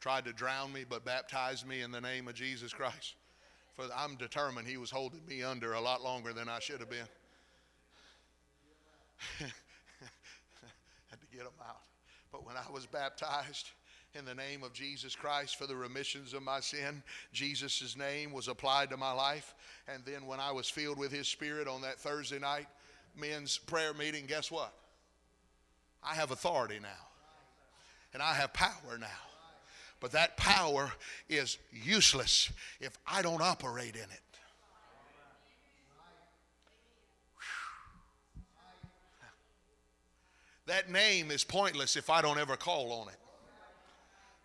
[0.01, 3.15] tried to drown me but baptized me in the name of Jesus Christ.
[3.75, 6.91] For I'm determined he was holding me under a lot longer than I should have
[6.91, 7.09] been.
[9.39, 11.83] Had to get him out.
[12.33, 13.71] But when I was baptized,
[14.15, 17.03] in the name of Jesus Christ for the remissions of my sin.
[17.33, 19.55] Jesus' name was applied to my life.
[19.89, 22.67] And then when I was filled with His Spirit on that Thursday night
[23.17, 24.73] men's prayer meeting, guess what?
[26.03, 26.89] I have authority now.
[28.15, 29.07] And I have power now.
[30.01, 30.93] But that power
[31.29, 32.51] is useless
[32.81, 34.21] if I don't operate in it.
[40.67, 43.22] That name is pointless if I don't ever call on it.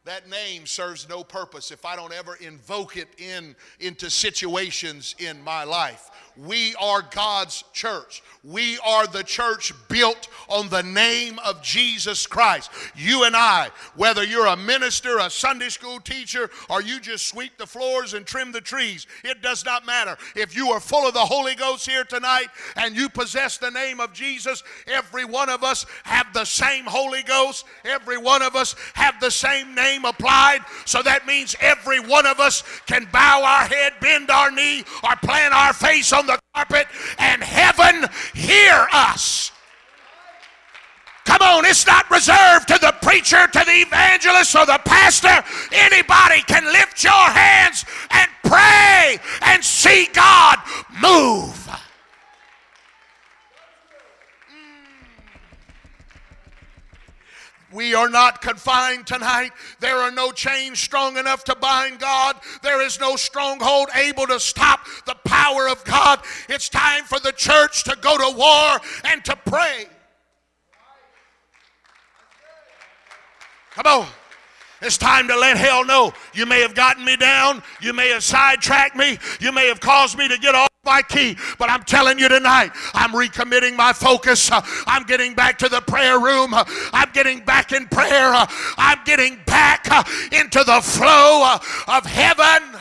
[0.07, 5.43] That name serves no purpose if I don't ever invoke it in, into situations in
[5.43, 6.09] my life.
[6.37, 8.23] We are God's church.
[8.43, 12.69] We are the church built on the name of Jesus Christ.
[12.95, 17.57] You and I, whether you're a minister, a Sunday school teacher, or you just sweep
[17.57, 20.15] the floors and trim the trees, it does not matter.
[20.35, 23.99] If you are full of the Holy Ghost here tonight and you possess the name
[23.99, 27.65] of Jesus, every one of us have the same Holy Ghost.
[27.83, 30.61] Every one of us have the same name applied.
[30.85, 35.15] So that means every one of us can bow our head, bend our knee, or
[35.17, 36.87] plant our face on the carpet,
[37.19, 39.51] and heaven hear us.
[41.25, 45.43] Come on, it's not reserved to the preacher, to the evangelist, or the pastor.
[45.73, 50.57] Anybody can lift your hands and pray and see God
[51.01, 51.69] move.
[57.71, 59.51] We are not confined tonight.
[59.79, 62.37] There are no chains strong enough to bind God.
[62.63, 66.21] There is no stronghold able to stop the power of God.
[66.47, 69.87] It's time for the church to go to war and to pray.
[73.71, 74.07] Come on.
[74.81, 76.13] It's time to let hell know.
[76.33, 77.63] You may have gotten me down.
[77.81, 79.17] You may have sidetracked me.
[79.39, 81.37] You may have caused me to get off my key.
[81.59, 84.49] But I'm telling you tonight, I'm recommitting my focus.
[84.51, 86.55] I'm getting back to the prayer room.
[86.55, 88.33] I'm getting back in prayer.
[88.77, 89.85] I'm getting back
[90.33, 91.57] into the flow
[91.87, 92.79] of heaven.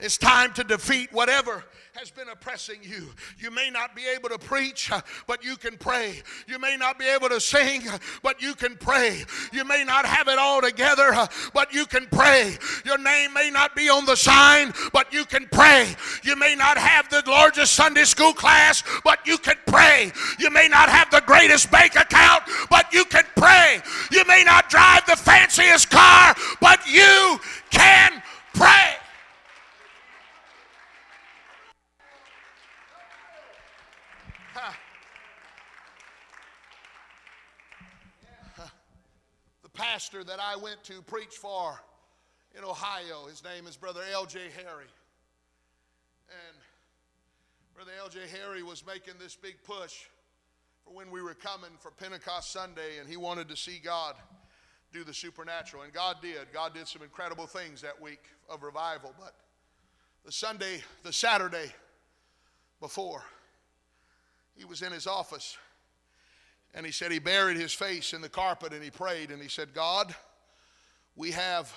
[0.00, 1.64] It's time to defeat whatever
[1.98, 3.08] has been oppressing you.
[3.38, 6.22] You may not be able to preach, uh, but you can pray.
[6.46, 9.24] You may not be able to sing, uh, but you can pray.
[9.52, 12.56] You may not have it all together, uh, but you can pray.
[12.84, 15.92] Your name may not be on the sign, but you can pray.
[16.22, 20.12] You may not have the largest Sunday school class, but you can pray.
[20.38, 23.82] You may not have the greatest bank account, but you can pray.
[24.12, 27.40] You may not drive the fanciest car, but you
[27.72, 28.22] can
[28.54, 28.94] pray.
[39.78, 41.80] Pastor that I went to preach for
[42.56, 43.26] in Ohio.
[43.28, 44.40] His name is Brother L.J.
[44.56, 44.90] Harry.
[46.30, 46.56] And
[47.76, 48.18] Brother L.J.
[48.42, 50.06] Harry was making this big push
[50.84, 54.16] for when we were coming for Pentecost Sunday, and he wanted to see God
[54.92, 55.84] do the supernatural.
[55.84, 56.52] And God did.
[56.52, 59.14] God did some incredible things that week of revival.
[59.16, 59.34] But
[60.24, 61.72] the Sunday, the Saturday
[62.80, 63.22] before,
[64.56, 65.56] he was in his office
[66.74, 69.48] and he said he buried his face in the carpet and he prayed and he
[69.48, 70.14] said, God,
[71.16, 71.72] we have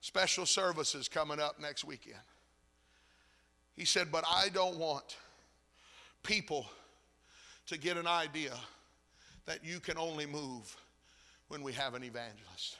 [0.00, 2.16] special services coming up next weekend.
[3.76, 5.16] He said, but I don't want
[6.22, 6.66] people
[7.66, 8.52] to get an idea
[9.46, 10.76] that you can only move
[11.48, 12.76] when we have an evangelist.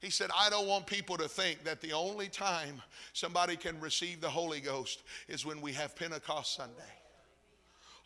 [0.00, 2.82] He said, I don't want people to think that the only time
[3.12, 6.82] somebody can receive the Holy Ghost is when we have Pentecost Sunday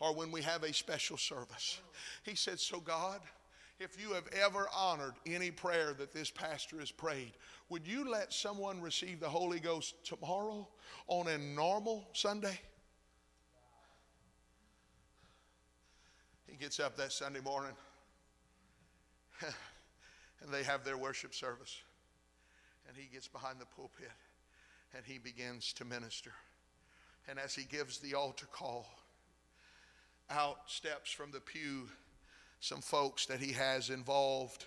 [0.01, 1.80] or when we have a special service.
[2.22, 3.20] He said, So, God,
[3.80, 7.32] if you have ever honored any prayer that this pastor has prayed,
[7.68, 10.66] would you let someone receive the Holy Ghost tomorrow
[11.07, 12.59] on a normal Sunday?
[16.46, 17.72] He gets up that Sunday morning
[19.42, 21.76] and they have their worship service.
[22.88, 24.11] And he gets behind the pulpit
[24.96, 26.32] and he begins to minister.
[27.28, 28.86] And as he gives the altar call,
[30.31, 31.89] out steps from the pew
[32.61, 34.64] some folks that he has involved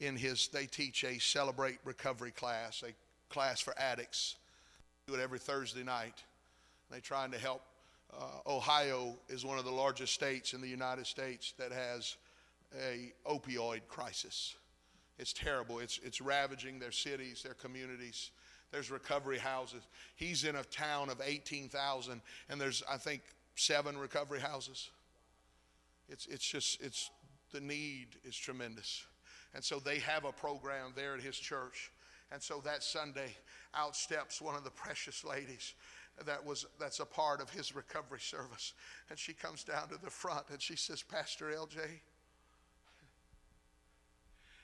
[0.00, 2.92] in his, they teach a celebrate recovery class, a
[3.32, 4.36] class for addicts.
[5.06, 6.22] Do it every Thursday night.
[6.90, 7.62] They're trying to help
[8.18, 12.16] uh, Ohio is one of the largest states in the United States that has
[12.88, 14.54] a opioid crisis.
[15.18, 15.78] It's terrible.
[15.80, 18.30] It's, it's ravaging their cities, their communities.
[18.70, 19.82] There's recovery houses.
[20.16, 23.22] He's in a town of 18,000, and there's, I think,
[23.56, 24.90] seven recovery houses.
[26.08, 27.10] It's, it's just, it's,
[27.52, 29.04] the need is tremendous.
[29.54, 31.90] And so they have a program there at his church.
[32.32, 33.36] And so that Sunday,
[33.74, 35.74] out steps one of the precious ladies
[36.26, 38.74] that was that's a part of his recovery service.
[39.10, 41.78] And she comes down to the front and she says, Pastor LJ,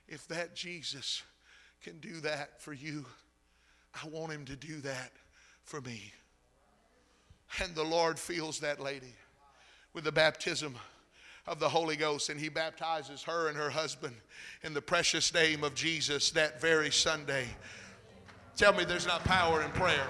[0.09, 1.23] if that Jesus
[1.83, 3.05] can do that for you,
[3.95, 5.13] I want him to do that
[5.65, 6.13] for me.
[7.63, 9.15] And the Lord fills that lady
[9.93, 10.77] with the baptism
[11.47, 14.15] of the Holy Ghost, and He baptizes her and her husband
[14.63, 17.47] in the precious name of Jesus that very Sunday.
[18.57, 20.07] Tell me there's not power in prayer.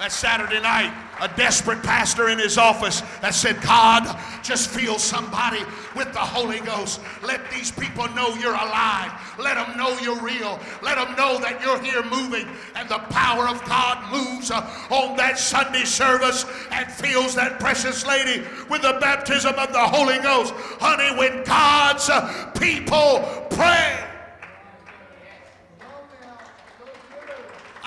[0.00, 5.60] That Saturday night, a desperate pastor in his office that said, God, just feel somebody
[5.94, 7.00] with the Holy Ghost.
[7.22, 9.12] Let these people know you're alive.
[9.38, 10.58] Let them know you're real.
[10.82, 12.48] Let them know that you're here moving.
[12.74, 18.04] And the power of God moves uh, on that Sunday service and fills that precious
[18.04, 20.52] lady with the baptism of the Holy Ghost.
[20.80, 24.03] Honey, when God's uh, people pray,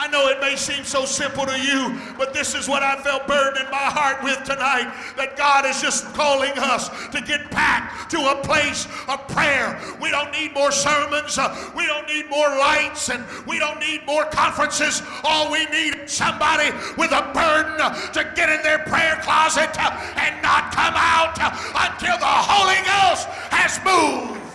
[0.08, 3.28] I know it may seem so simple to you, but this is what I felt
[3.28, 4.88] burdened in my heart with tonight
[5.18, 9.78] that God is just calling us to get back to a place of prayer.
[10.00, 14.06] We don't need more sermons, uh, we don't need more lights, and we don't need
[14.06, 15.04] more conferences.
[15.26, 17.76] All we need is somebody with a burden
[18.14, 21.52] to get in their prayer closet uh, and not come out uh,
[21.84, 24.47] until the Holy Ghost has moved.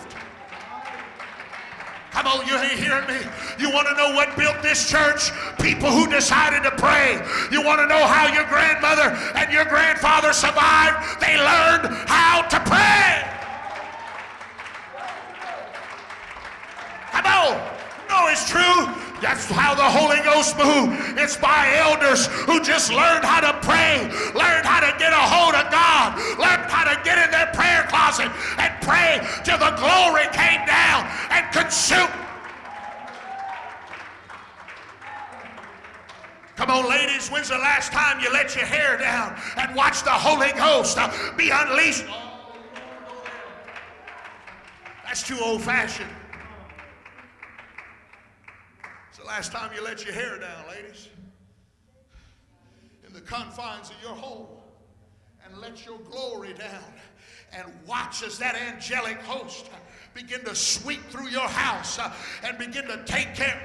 [2.13, 3.17] Come on, you ain't hearing me.
[3.57, 5.31] You want to know what built this church?
[5.59, 7.19] People who decided to pray.
[7.51, 11.19] You want to know how your grandmother and your grandfather survived?
[11.19, 13.25] They learned how to pray.
[17.13, 17.57] Come on.
[18.07, 19.12] No, it's true.
[19.23, 21.17] That's how the Holy Ghost moved.
[21.17, 24.03] It's by elders who just learned how to pray,
[24.35, 27.87] learned how to get a hold of God, learned how to get in their prayer
[27.87, 32.11] closet and pray till the glory came down and consumed.
[36.57, 40.11] Come on, ladies, when's the last time you let your hair down and watch the
[40.11, 42.03] Holy Ghost uh, be unleashed?
[45.05, 46.09] That's too old fashioned
[49.23, 51.07] the last time you let your hair down, ladies?
[53.07, 54.47] In the confines of your home
[55.45, 56.83] and let your glory down
[57.53, 59.69] and watch as that angelic host
[60.13, 62.11] begin to sweep through your house uh,
[62.43, 63.63] and begin to take care.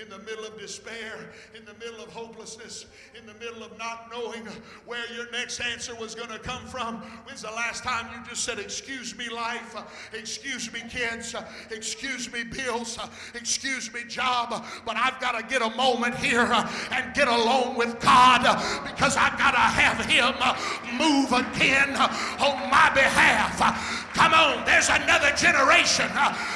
[0.00, 2.86] In the middle of despair, in the middle of hopelessness,
[3.18, 4.46] in the middle of not knowing
[4.84, 6.96] where your next answer was going to come from.
[7.24, 9.74] When's the last time you just said, Excuse me, life,
[10.12, 11.34] excuse me, kids,
[11.70, 12.98] excuse me, bills,
[13.34, 16.40] excuse me, job, but I've got to get a moment here
[16.90, 18.42] and get alone with God
[18.84, 20.34] because I've got to have Him
[20.98, 23.56] move again on my behalf.
[24.12, 26.08] Come on, there's another generation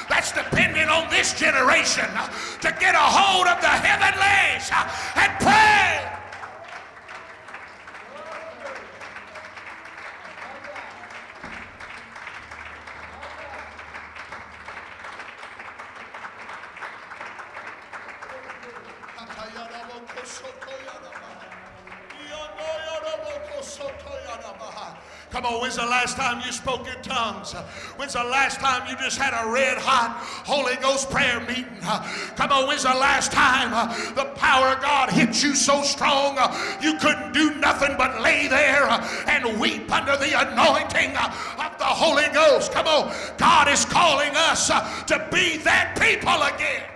[0.08, 2.08] that's depending on this generation
[2.60, 6.09] to get a hold hold of the heavenlies uh, and pray.
[26.00, 27.52] Last time you spoke in tongues?
[27.96, 31.66] When's the last time you just had a red hot Holy Ghost prayer meeting?
[32.36, 33.70] Come on, when's the last time
[34.14, 36.38] the power of God hit you so strong
[36.80, 38.88] you couldn't do nothing but lay there
[39.28, 42.72] and weep under the anointing of the Holy Ghost?
[42.72, 46.89] Come on, God is calling us to be that people again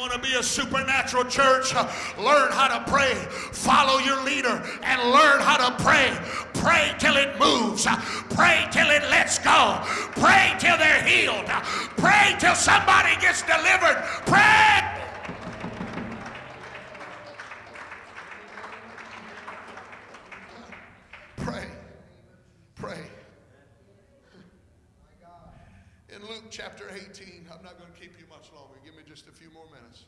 [0.00, 1.74] want to be a supernatural church,
[2.18, 3.14] learn how to pray.
[3.52, 6.16] Follow your leader and learn how to pray.
[6.54, 7.86] Pray till it moves.
[8.30, 9.78] Pray till it lets go.
[10.16, 11.46] Pray till they're healed.
[11.98, 14.02] Pray till somebody gets delivered.
[14.24, 14.80] Pray.
[21.36, 21.66] Pray.
[22.74, 23.10] Pray.
[26.12, 28.74] In Luke chapter 18, I'm not going to keep you much longer.
[28.84, 30.04] Give me just a few more minutes.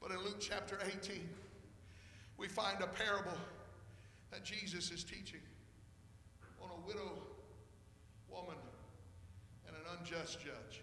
[0.00, 1.26] But in Luke chapter 18,
[2.36, 3.38] we find a parable
[4.30, 5.40] that Jesus is teaching.
[6.62, 7.18] on a widow
[8.30, 8.56] woman
[9.66, 10.82] and an unjust judge.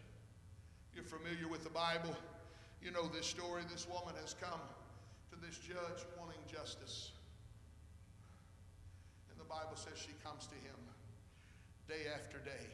[0.93, 2.15] You're familiar with the Bible.
[2.79, 3.63] You know this story.
[3.71, 4.61] This woman has come
[5.31, 7.09] to this judge wanting justice.
[9.31, 10.77] And the Bible says she comes to him
[11.89, 12.69] day after day.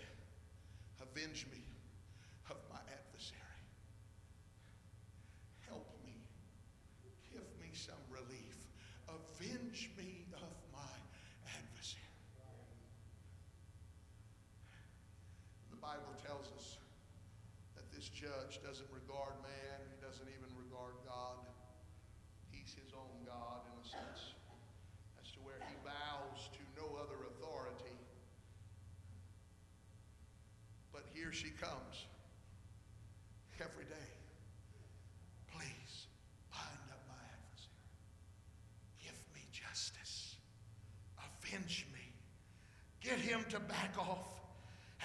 [0.99, 1.63] Avenge me
[2.51, 3.63] of my adversary.
[5.69, 6.19] Help me.
[7.31, 8.59] Give me some relief.
[9.07, 10.95] Avenge me of my
[11.55, 12.03] adversary.
[15.71, 16.77] The Bible tells us
[17.77, 21.39] that this judge doesn't regard man, he doesn't even regard God.
[22.51, 24.35] He's his own God in a sense,
[25.23, 27.95] as to where he bows to no other authority.
[30.91, 32.03] But here she comes
[33.63, 34.11] every day.
[35.55, 36.11] Please
[36.51, 37.87] bind up my adversary.
[39.07, 40.35] Give me justice.
[41.15, 42.11] Avenge me.
[42.99, 44.27] Get him to back off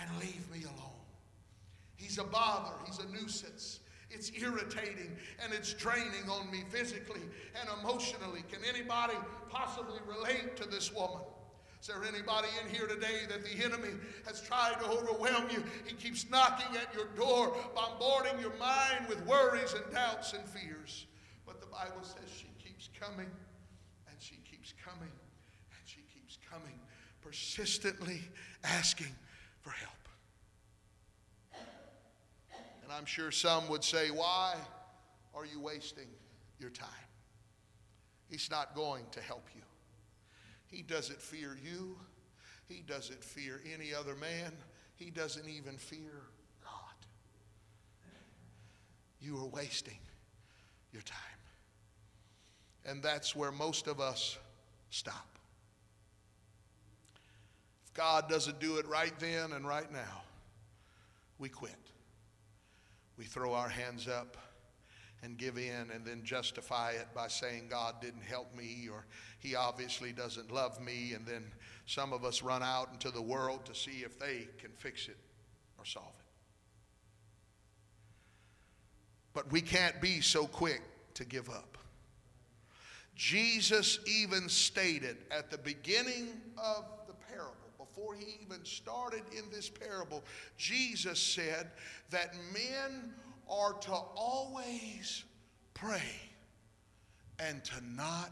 [0.00, 1.01] and leave me alone.
[2.12, 2.74] He's a bother.
[2.84, 3.80] He's a nuisance.
[4.10, 7.22] It's irritating and it's draining on me physically
[7.58, 8.44] and emotionally.
[8.52, 9.14] Can anybody
[9.48, 11.22] possibly relate to this woman?
[11.80, 13.94] Is there anybody in here today that the enemy
[14.26, 15.64] has tried to overwhelm you?
[15.86, 21.06] He keeps knocking at your door, bombarding your mind with worries and doubts and fears.
[21.46, 23.30] But the Bible says she keeps coming
[24.06, 26.78] and she keeps coming and she keeps coming,
[27.22, 28.20] persistently
[28.64, 29.16] asking
[29.62, 30.01] for help.
[32.92, 34.54] And I'm sure some would say, Why
[35.34, 36.08] are you wasting
[36.58, 36.88] your time?
[38.28, 39.62] He's not going to help you.
[40.66, 41.96] He doesn't fear you.
[42.68, 44.52] He doesn't fear any other man.
[44.94, 46.20] He doesn't even fear
[46.62, 47.06] God.
[49.22, 49.98] You are wasting
[50.92, 51.18] your time.
[52.84, 54.36] And that's where most of us
[54.90, 55.38] stop.
[57.86, 60.24] If God doesn't do it right then and right now,
[61.38, 61.81] we quit.
[63.22, 64.36] We throw our hands up
[65.22, 69.06] and give in and then justify it by saying God didn't help me or
[69.38, 71.12] he obviously doesn't love me.
[71.12, 71.44] And then
[71.86, 75.18] some of us run out into the world to see if they can fix it
[75.78, 76.24] or solve it.
[79.34, 80.82] But we can't be so quick
[81.14, 81.78] to give up.
[83.14, 86.86] Jesus even stated at the beginning of
[88.02, 90.24] before he even started in this parable,
[90.56, 91.70] Jesus said
[92.10, 93.12] that men
[93.48, 95.24] are to always
[95.74, 96.00] pray
[97.38, 98.30] and to not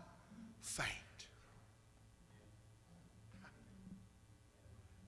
[0.61, 0.89] faint.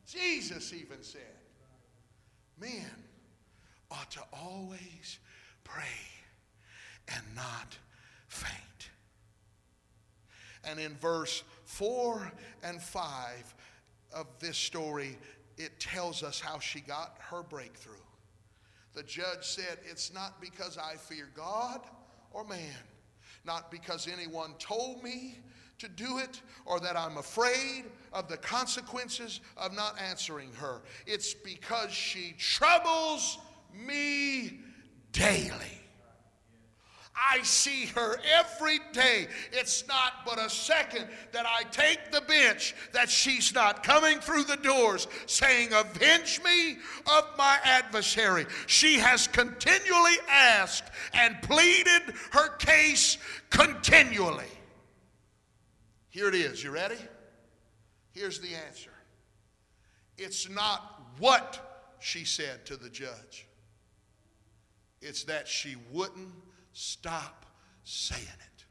[0.07, 1.21] Jesus even said,
[2.61, 2.91] men
[3.91, 5.19] ought to always
[5.65, 5.83] pray
[7.09, 7.77] and not
[8.29, 8.91] faint.
[10.65, 12.31] And in verse 4
[12.63, 13.55] and 5
[14.15, 15.19] of this story,
[15.57, 17.95] it tells us how she got her breakthrough.
[18.95, 21.81] The judge said, It's not because I fear God
[22.33, 22.75] or man,
[23.45, 25.39] not because anyone told me
[25.79, 30.83] to do it or that I'm afraid of the consequences of not answering her.
[31.07, 33.39] It's because she troubles
[33.75, 34.61] me
[35.13, 35.82] daily.
[37.15, 39.29] I see her every day.
[39.53, 44.45] It's not but a second that I take the bench that she's not coming through
[44.45, 48.47] the doors saying, Avenge me of my adversary.
[48.67, 52.03] She has continually asked and pleaded
[52.33, 53.19] her case
[53.51, 54.47] continually.
[56.09, 56.65] Here it is.
[56.65, 56.99] You ready?
[58.13, 58.91] Here's the answer
[60.19, 63.47] it's not what she said to the judge,
[65.01, 66.31] it's that she wouldn't
[66.73, 67.47] stop
[67.85, 68.65] saying it.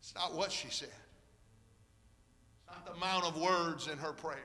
[0.00, 0.88] It's not what she said.
[0.88, 4.38] It's not the amount of words in her prayer.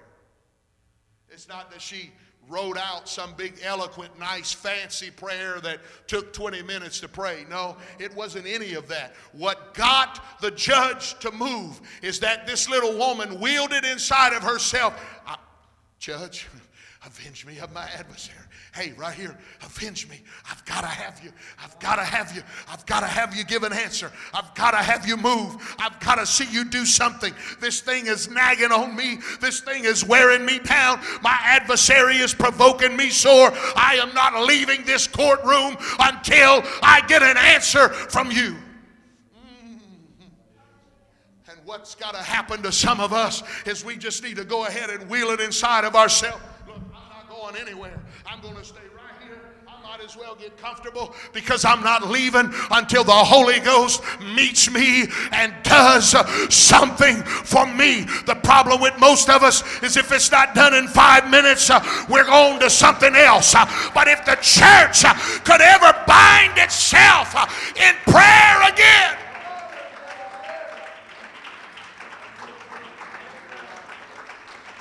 [1.30, 2.12] It's not that she
[2.48, 7.46] wrote out some big, eloquent, nice, fancy prayer that took 20 minutes to pray.
[7.50, 9.14] No, it wasn't any of that.
[9.34, 15.00] What got the judge to move is that this little woman wielded inside of herself,
[16.00, 16.48] Judge,
[17.06, 18.38] avenge me of my adversary.
[18.76, 20.22] Hey, right here, avenge me.
[20.52, 21.32] I've got to have you.
[21.64, 22.44] I've got to have you.
[22.68, 24.12] I've got to have you give an answer.
[24.34, 25.76] I've got to have you move.
[25.80, 27.34] I've got to see you do something.
[27.62, 29.20] This thing is nagging on me.
[29.40, 31.00] This thing is wearing me down.
[31.22, 33.52] My adversary is provoking me sore.
[33.76, 38.58] I am not leaving this courtroom until I get an answer from you
[39.36, 39.80] mm.
[41.50, 44.66] And what's got to happen to some of us is we just need to go
[44.66, 46.44] ahead and wheel it inside of ourselves.
[47.50, 48.00] Going anywhere.
[48.28, 49.42] I'm going to stay right here.
[49.68, 54.04] I'm might as well get comfortable because I'm not leaving until the Holy Ghost
[54.36, 56.16] meets me and does
[56.54, 58.02] something for me.
[58.28, 61.84] The problem with most of us is if it's not done in five minutes, uh,
[62.08, 63.56] we're on to something else.
[63.56, 67.34] Uh, but if the church uh, could ever bind itself
[67.78, 69.18] in prayer again,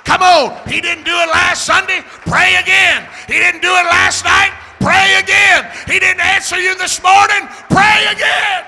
[0.09, 0.56] Come on.
[0.66, 2.00] He didn't do it last Sunday.
[2.24, 3.06] Pray again.
[3.26, 4.56] He didn't do it last night.
[4.80, 5.70] Pray again.
[5.86, 7.46] He didn't answer you this morning.
[7.68, 8.64] Pray again.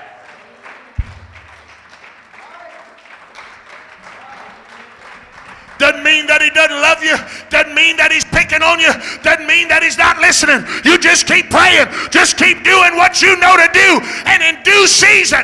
[5.79, 7.17] Doesn't mean that he doesn't love you.
[7.49, 8.93] Doesn't mean that he's picking on you.
[9.23, 10.61] Doesn't mean that he's not listening.
[10.85, 11.87] You just keep praying.
[12.11, 13.97] Just keep doing what you know to do.
[14.29, 15.41] And in due season,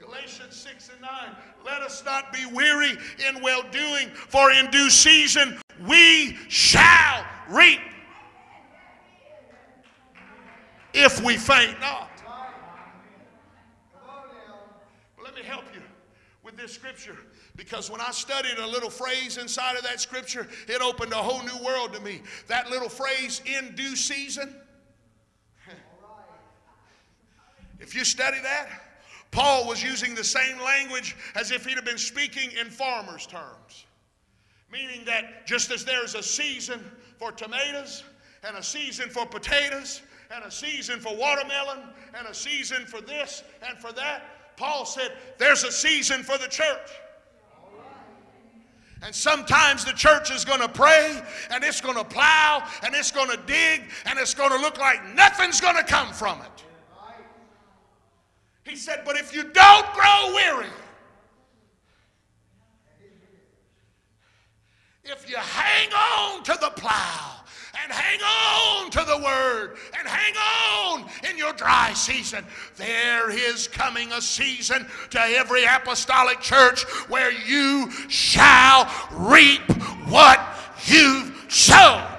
[0.00, 1.36] Galatians 6 and 9.
[1.66, 2.96] Let us not be weary
[3.28, 7.80] in well doing, for in due season we shall reap
[10.94, 12.10] if we faint not.
[15.22, 15.82] Let me help you
[16.42, 17.18] with this scripture
[17.56, 21.42] because when I studied a little phrase inside of that scripture, it opened a whole
[21.42, 22.22] new world to me.
[22.46, 24.54] That little phrase, in due season.
[27.80, 28.68] If you study that,
[29.34, 33.84] Paul was using the same language as if he'd have been speaking in farmers' terms.
[34.70, 36.80] Meaning that just as there's a season
[37.18, 38.04] for tomatoes
[38.46, 41.80] and a season for potatoes and a season for watermelon
[42.16, 46.46] and a season for this and for that, Paul said there's a season for the
[46.46, 46.90] church.
[49.02, 51.20] And sometimes the church is going to pray
[51.50, 54.78] and it's going to plow and it's going to dig and it's going to look
[54.78, 56.64] like nothing's going to come from it.
[58.64, 60.70] He said, But if you don't grow weary,
[65.04, 67.30] if you hang on to the plow
[67.82, 72.44] and hang on to the word and hang on in your dry season,
[72.76, 79.60] there is coming a season to every apostolic church where you shall reap
[80.08, 80.40] what
[80.86, 82.13] you've sown.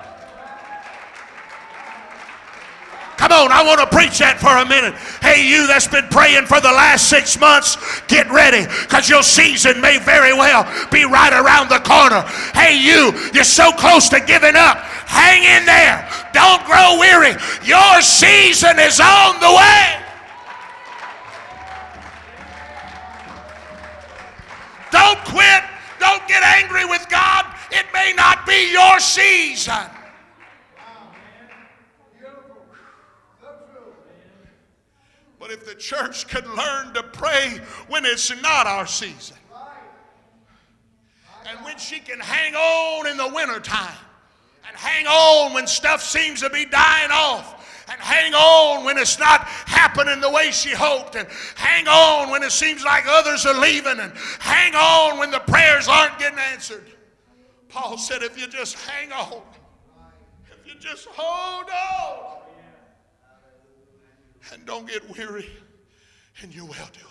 [3.17, 4.93] Come on, I want to preach that for a minute.
[5.23, 9.79] Hey, you that's been praying for the last six months, get ready because your season
[9.79, 12.27] may very well be right around the corner.
[12.51, 14.77] Hey, you, you're so close to giving up.
[15.07, 16.03] Hang in there.
[16.35, 17.39] Don't grow weary.
[17.63, 20.05] Your season is on the way.
[24.91, 25.63] Don't quit.
[25.99, 27.45] Don't get angry with God.
[27.71, 29.87] It may not be your season.
[35.45, 39.37] But if the church could learn to pray when it's not our season,
[41.47, 43.95] and when she can hang on in the wintertime,
[44.67, 49.19] and hang on when stuff seems to be dying off, and hang on when it's
[49.19, 53.61] not happening the way she hoped, and hang on when it seems like others are
[53.61, 56.87] leaving, and hang on when the prayers aren't getting answered.
[57.69, 59.43] Paul said, if you just hang on,
[60.51, 62.34] if you just hold on,
[64.53, 65.49] and don't get weary
[66.41, 67.05] in your well doing.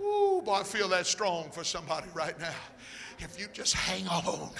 [0.00, 2.54] Ooh, boy, I feel that strong for somebody right now.
[3.18, 4.50] If you just hang on.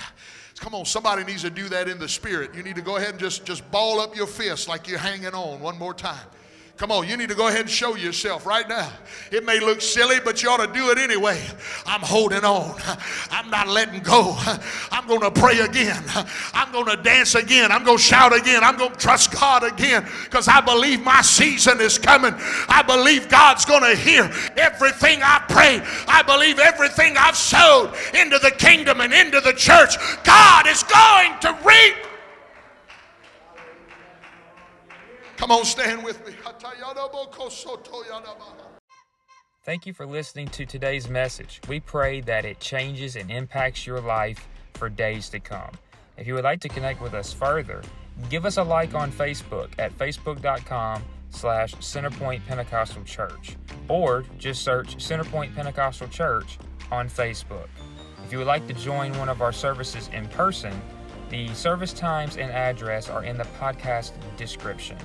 [0.56, 2.54] Come on, somebody needs to do that in the spirit.
[2.54, 5.34] You need to go ahead and just, just ball up your fist like you're hanging
[5.34, 6.26] on one more time.
[6.76, 8.90] Come on, you need to go ahead and show yourself right now.
[9.30, 11.40] It may look silly, but you ought to do it anyway.
[11.86, 12.74] I'm holding on.
[13.30, 14.34] I'm not letting go.
[14.90, 16.02] I'm going to pray again.
[16.52, 17.70] I'm going to dance again.
[17.70, 18.64] I'm going to shout again.
[18.64, 22.34] I'm going to trust God again because I believe my season is coming.
[22.68, 24.24] I believe God's going to hear
[24.56, 25.80] everything I pray.
[26.08, 29.94] I believe everything I've sowed into the kingdom and into the church.
[30.24, 32.13] God is going to reap.
[35.44, 36.32] Come on, stand with me.
[39.62, 41.60] Thank you for listening to today's message.
[41.68, 45.72] We pray that it changes and impacts your life for days to come.
[46.16, 47.82] If you would like to connect with us further,
[48.30, 53.56] give us a like on Facebook at facebook.com slash Centerpoint Pentecostal Church
[53.90, 56.56] or just search Centerpoint Pentecostal Church
[56.90, 57.68] on Facebook.
[58.24, 60.72] If you would like to join one of our services in person,
[61.28, 64.96] the service times and address are in the podcast description.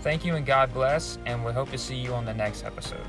[0.00, 3.06] Thank you and God bless, and we hope to see you on the next episode.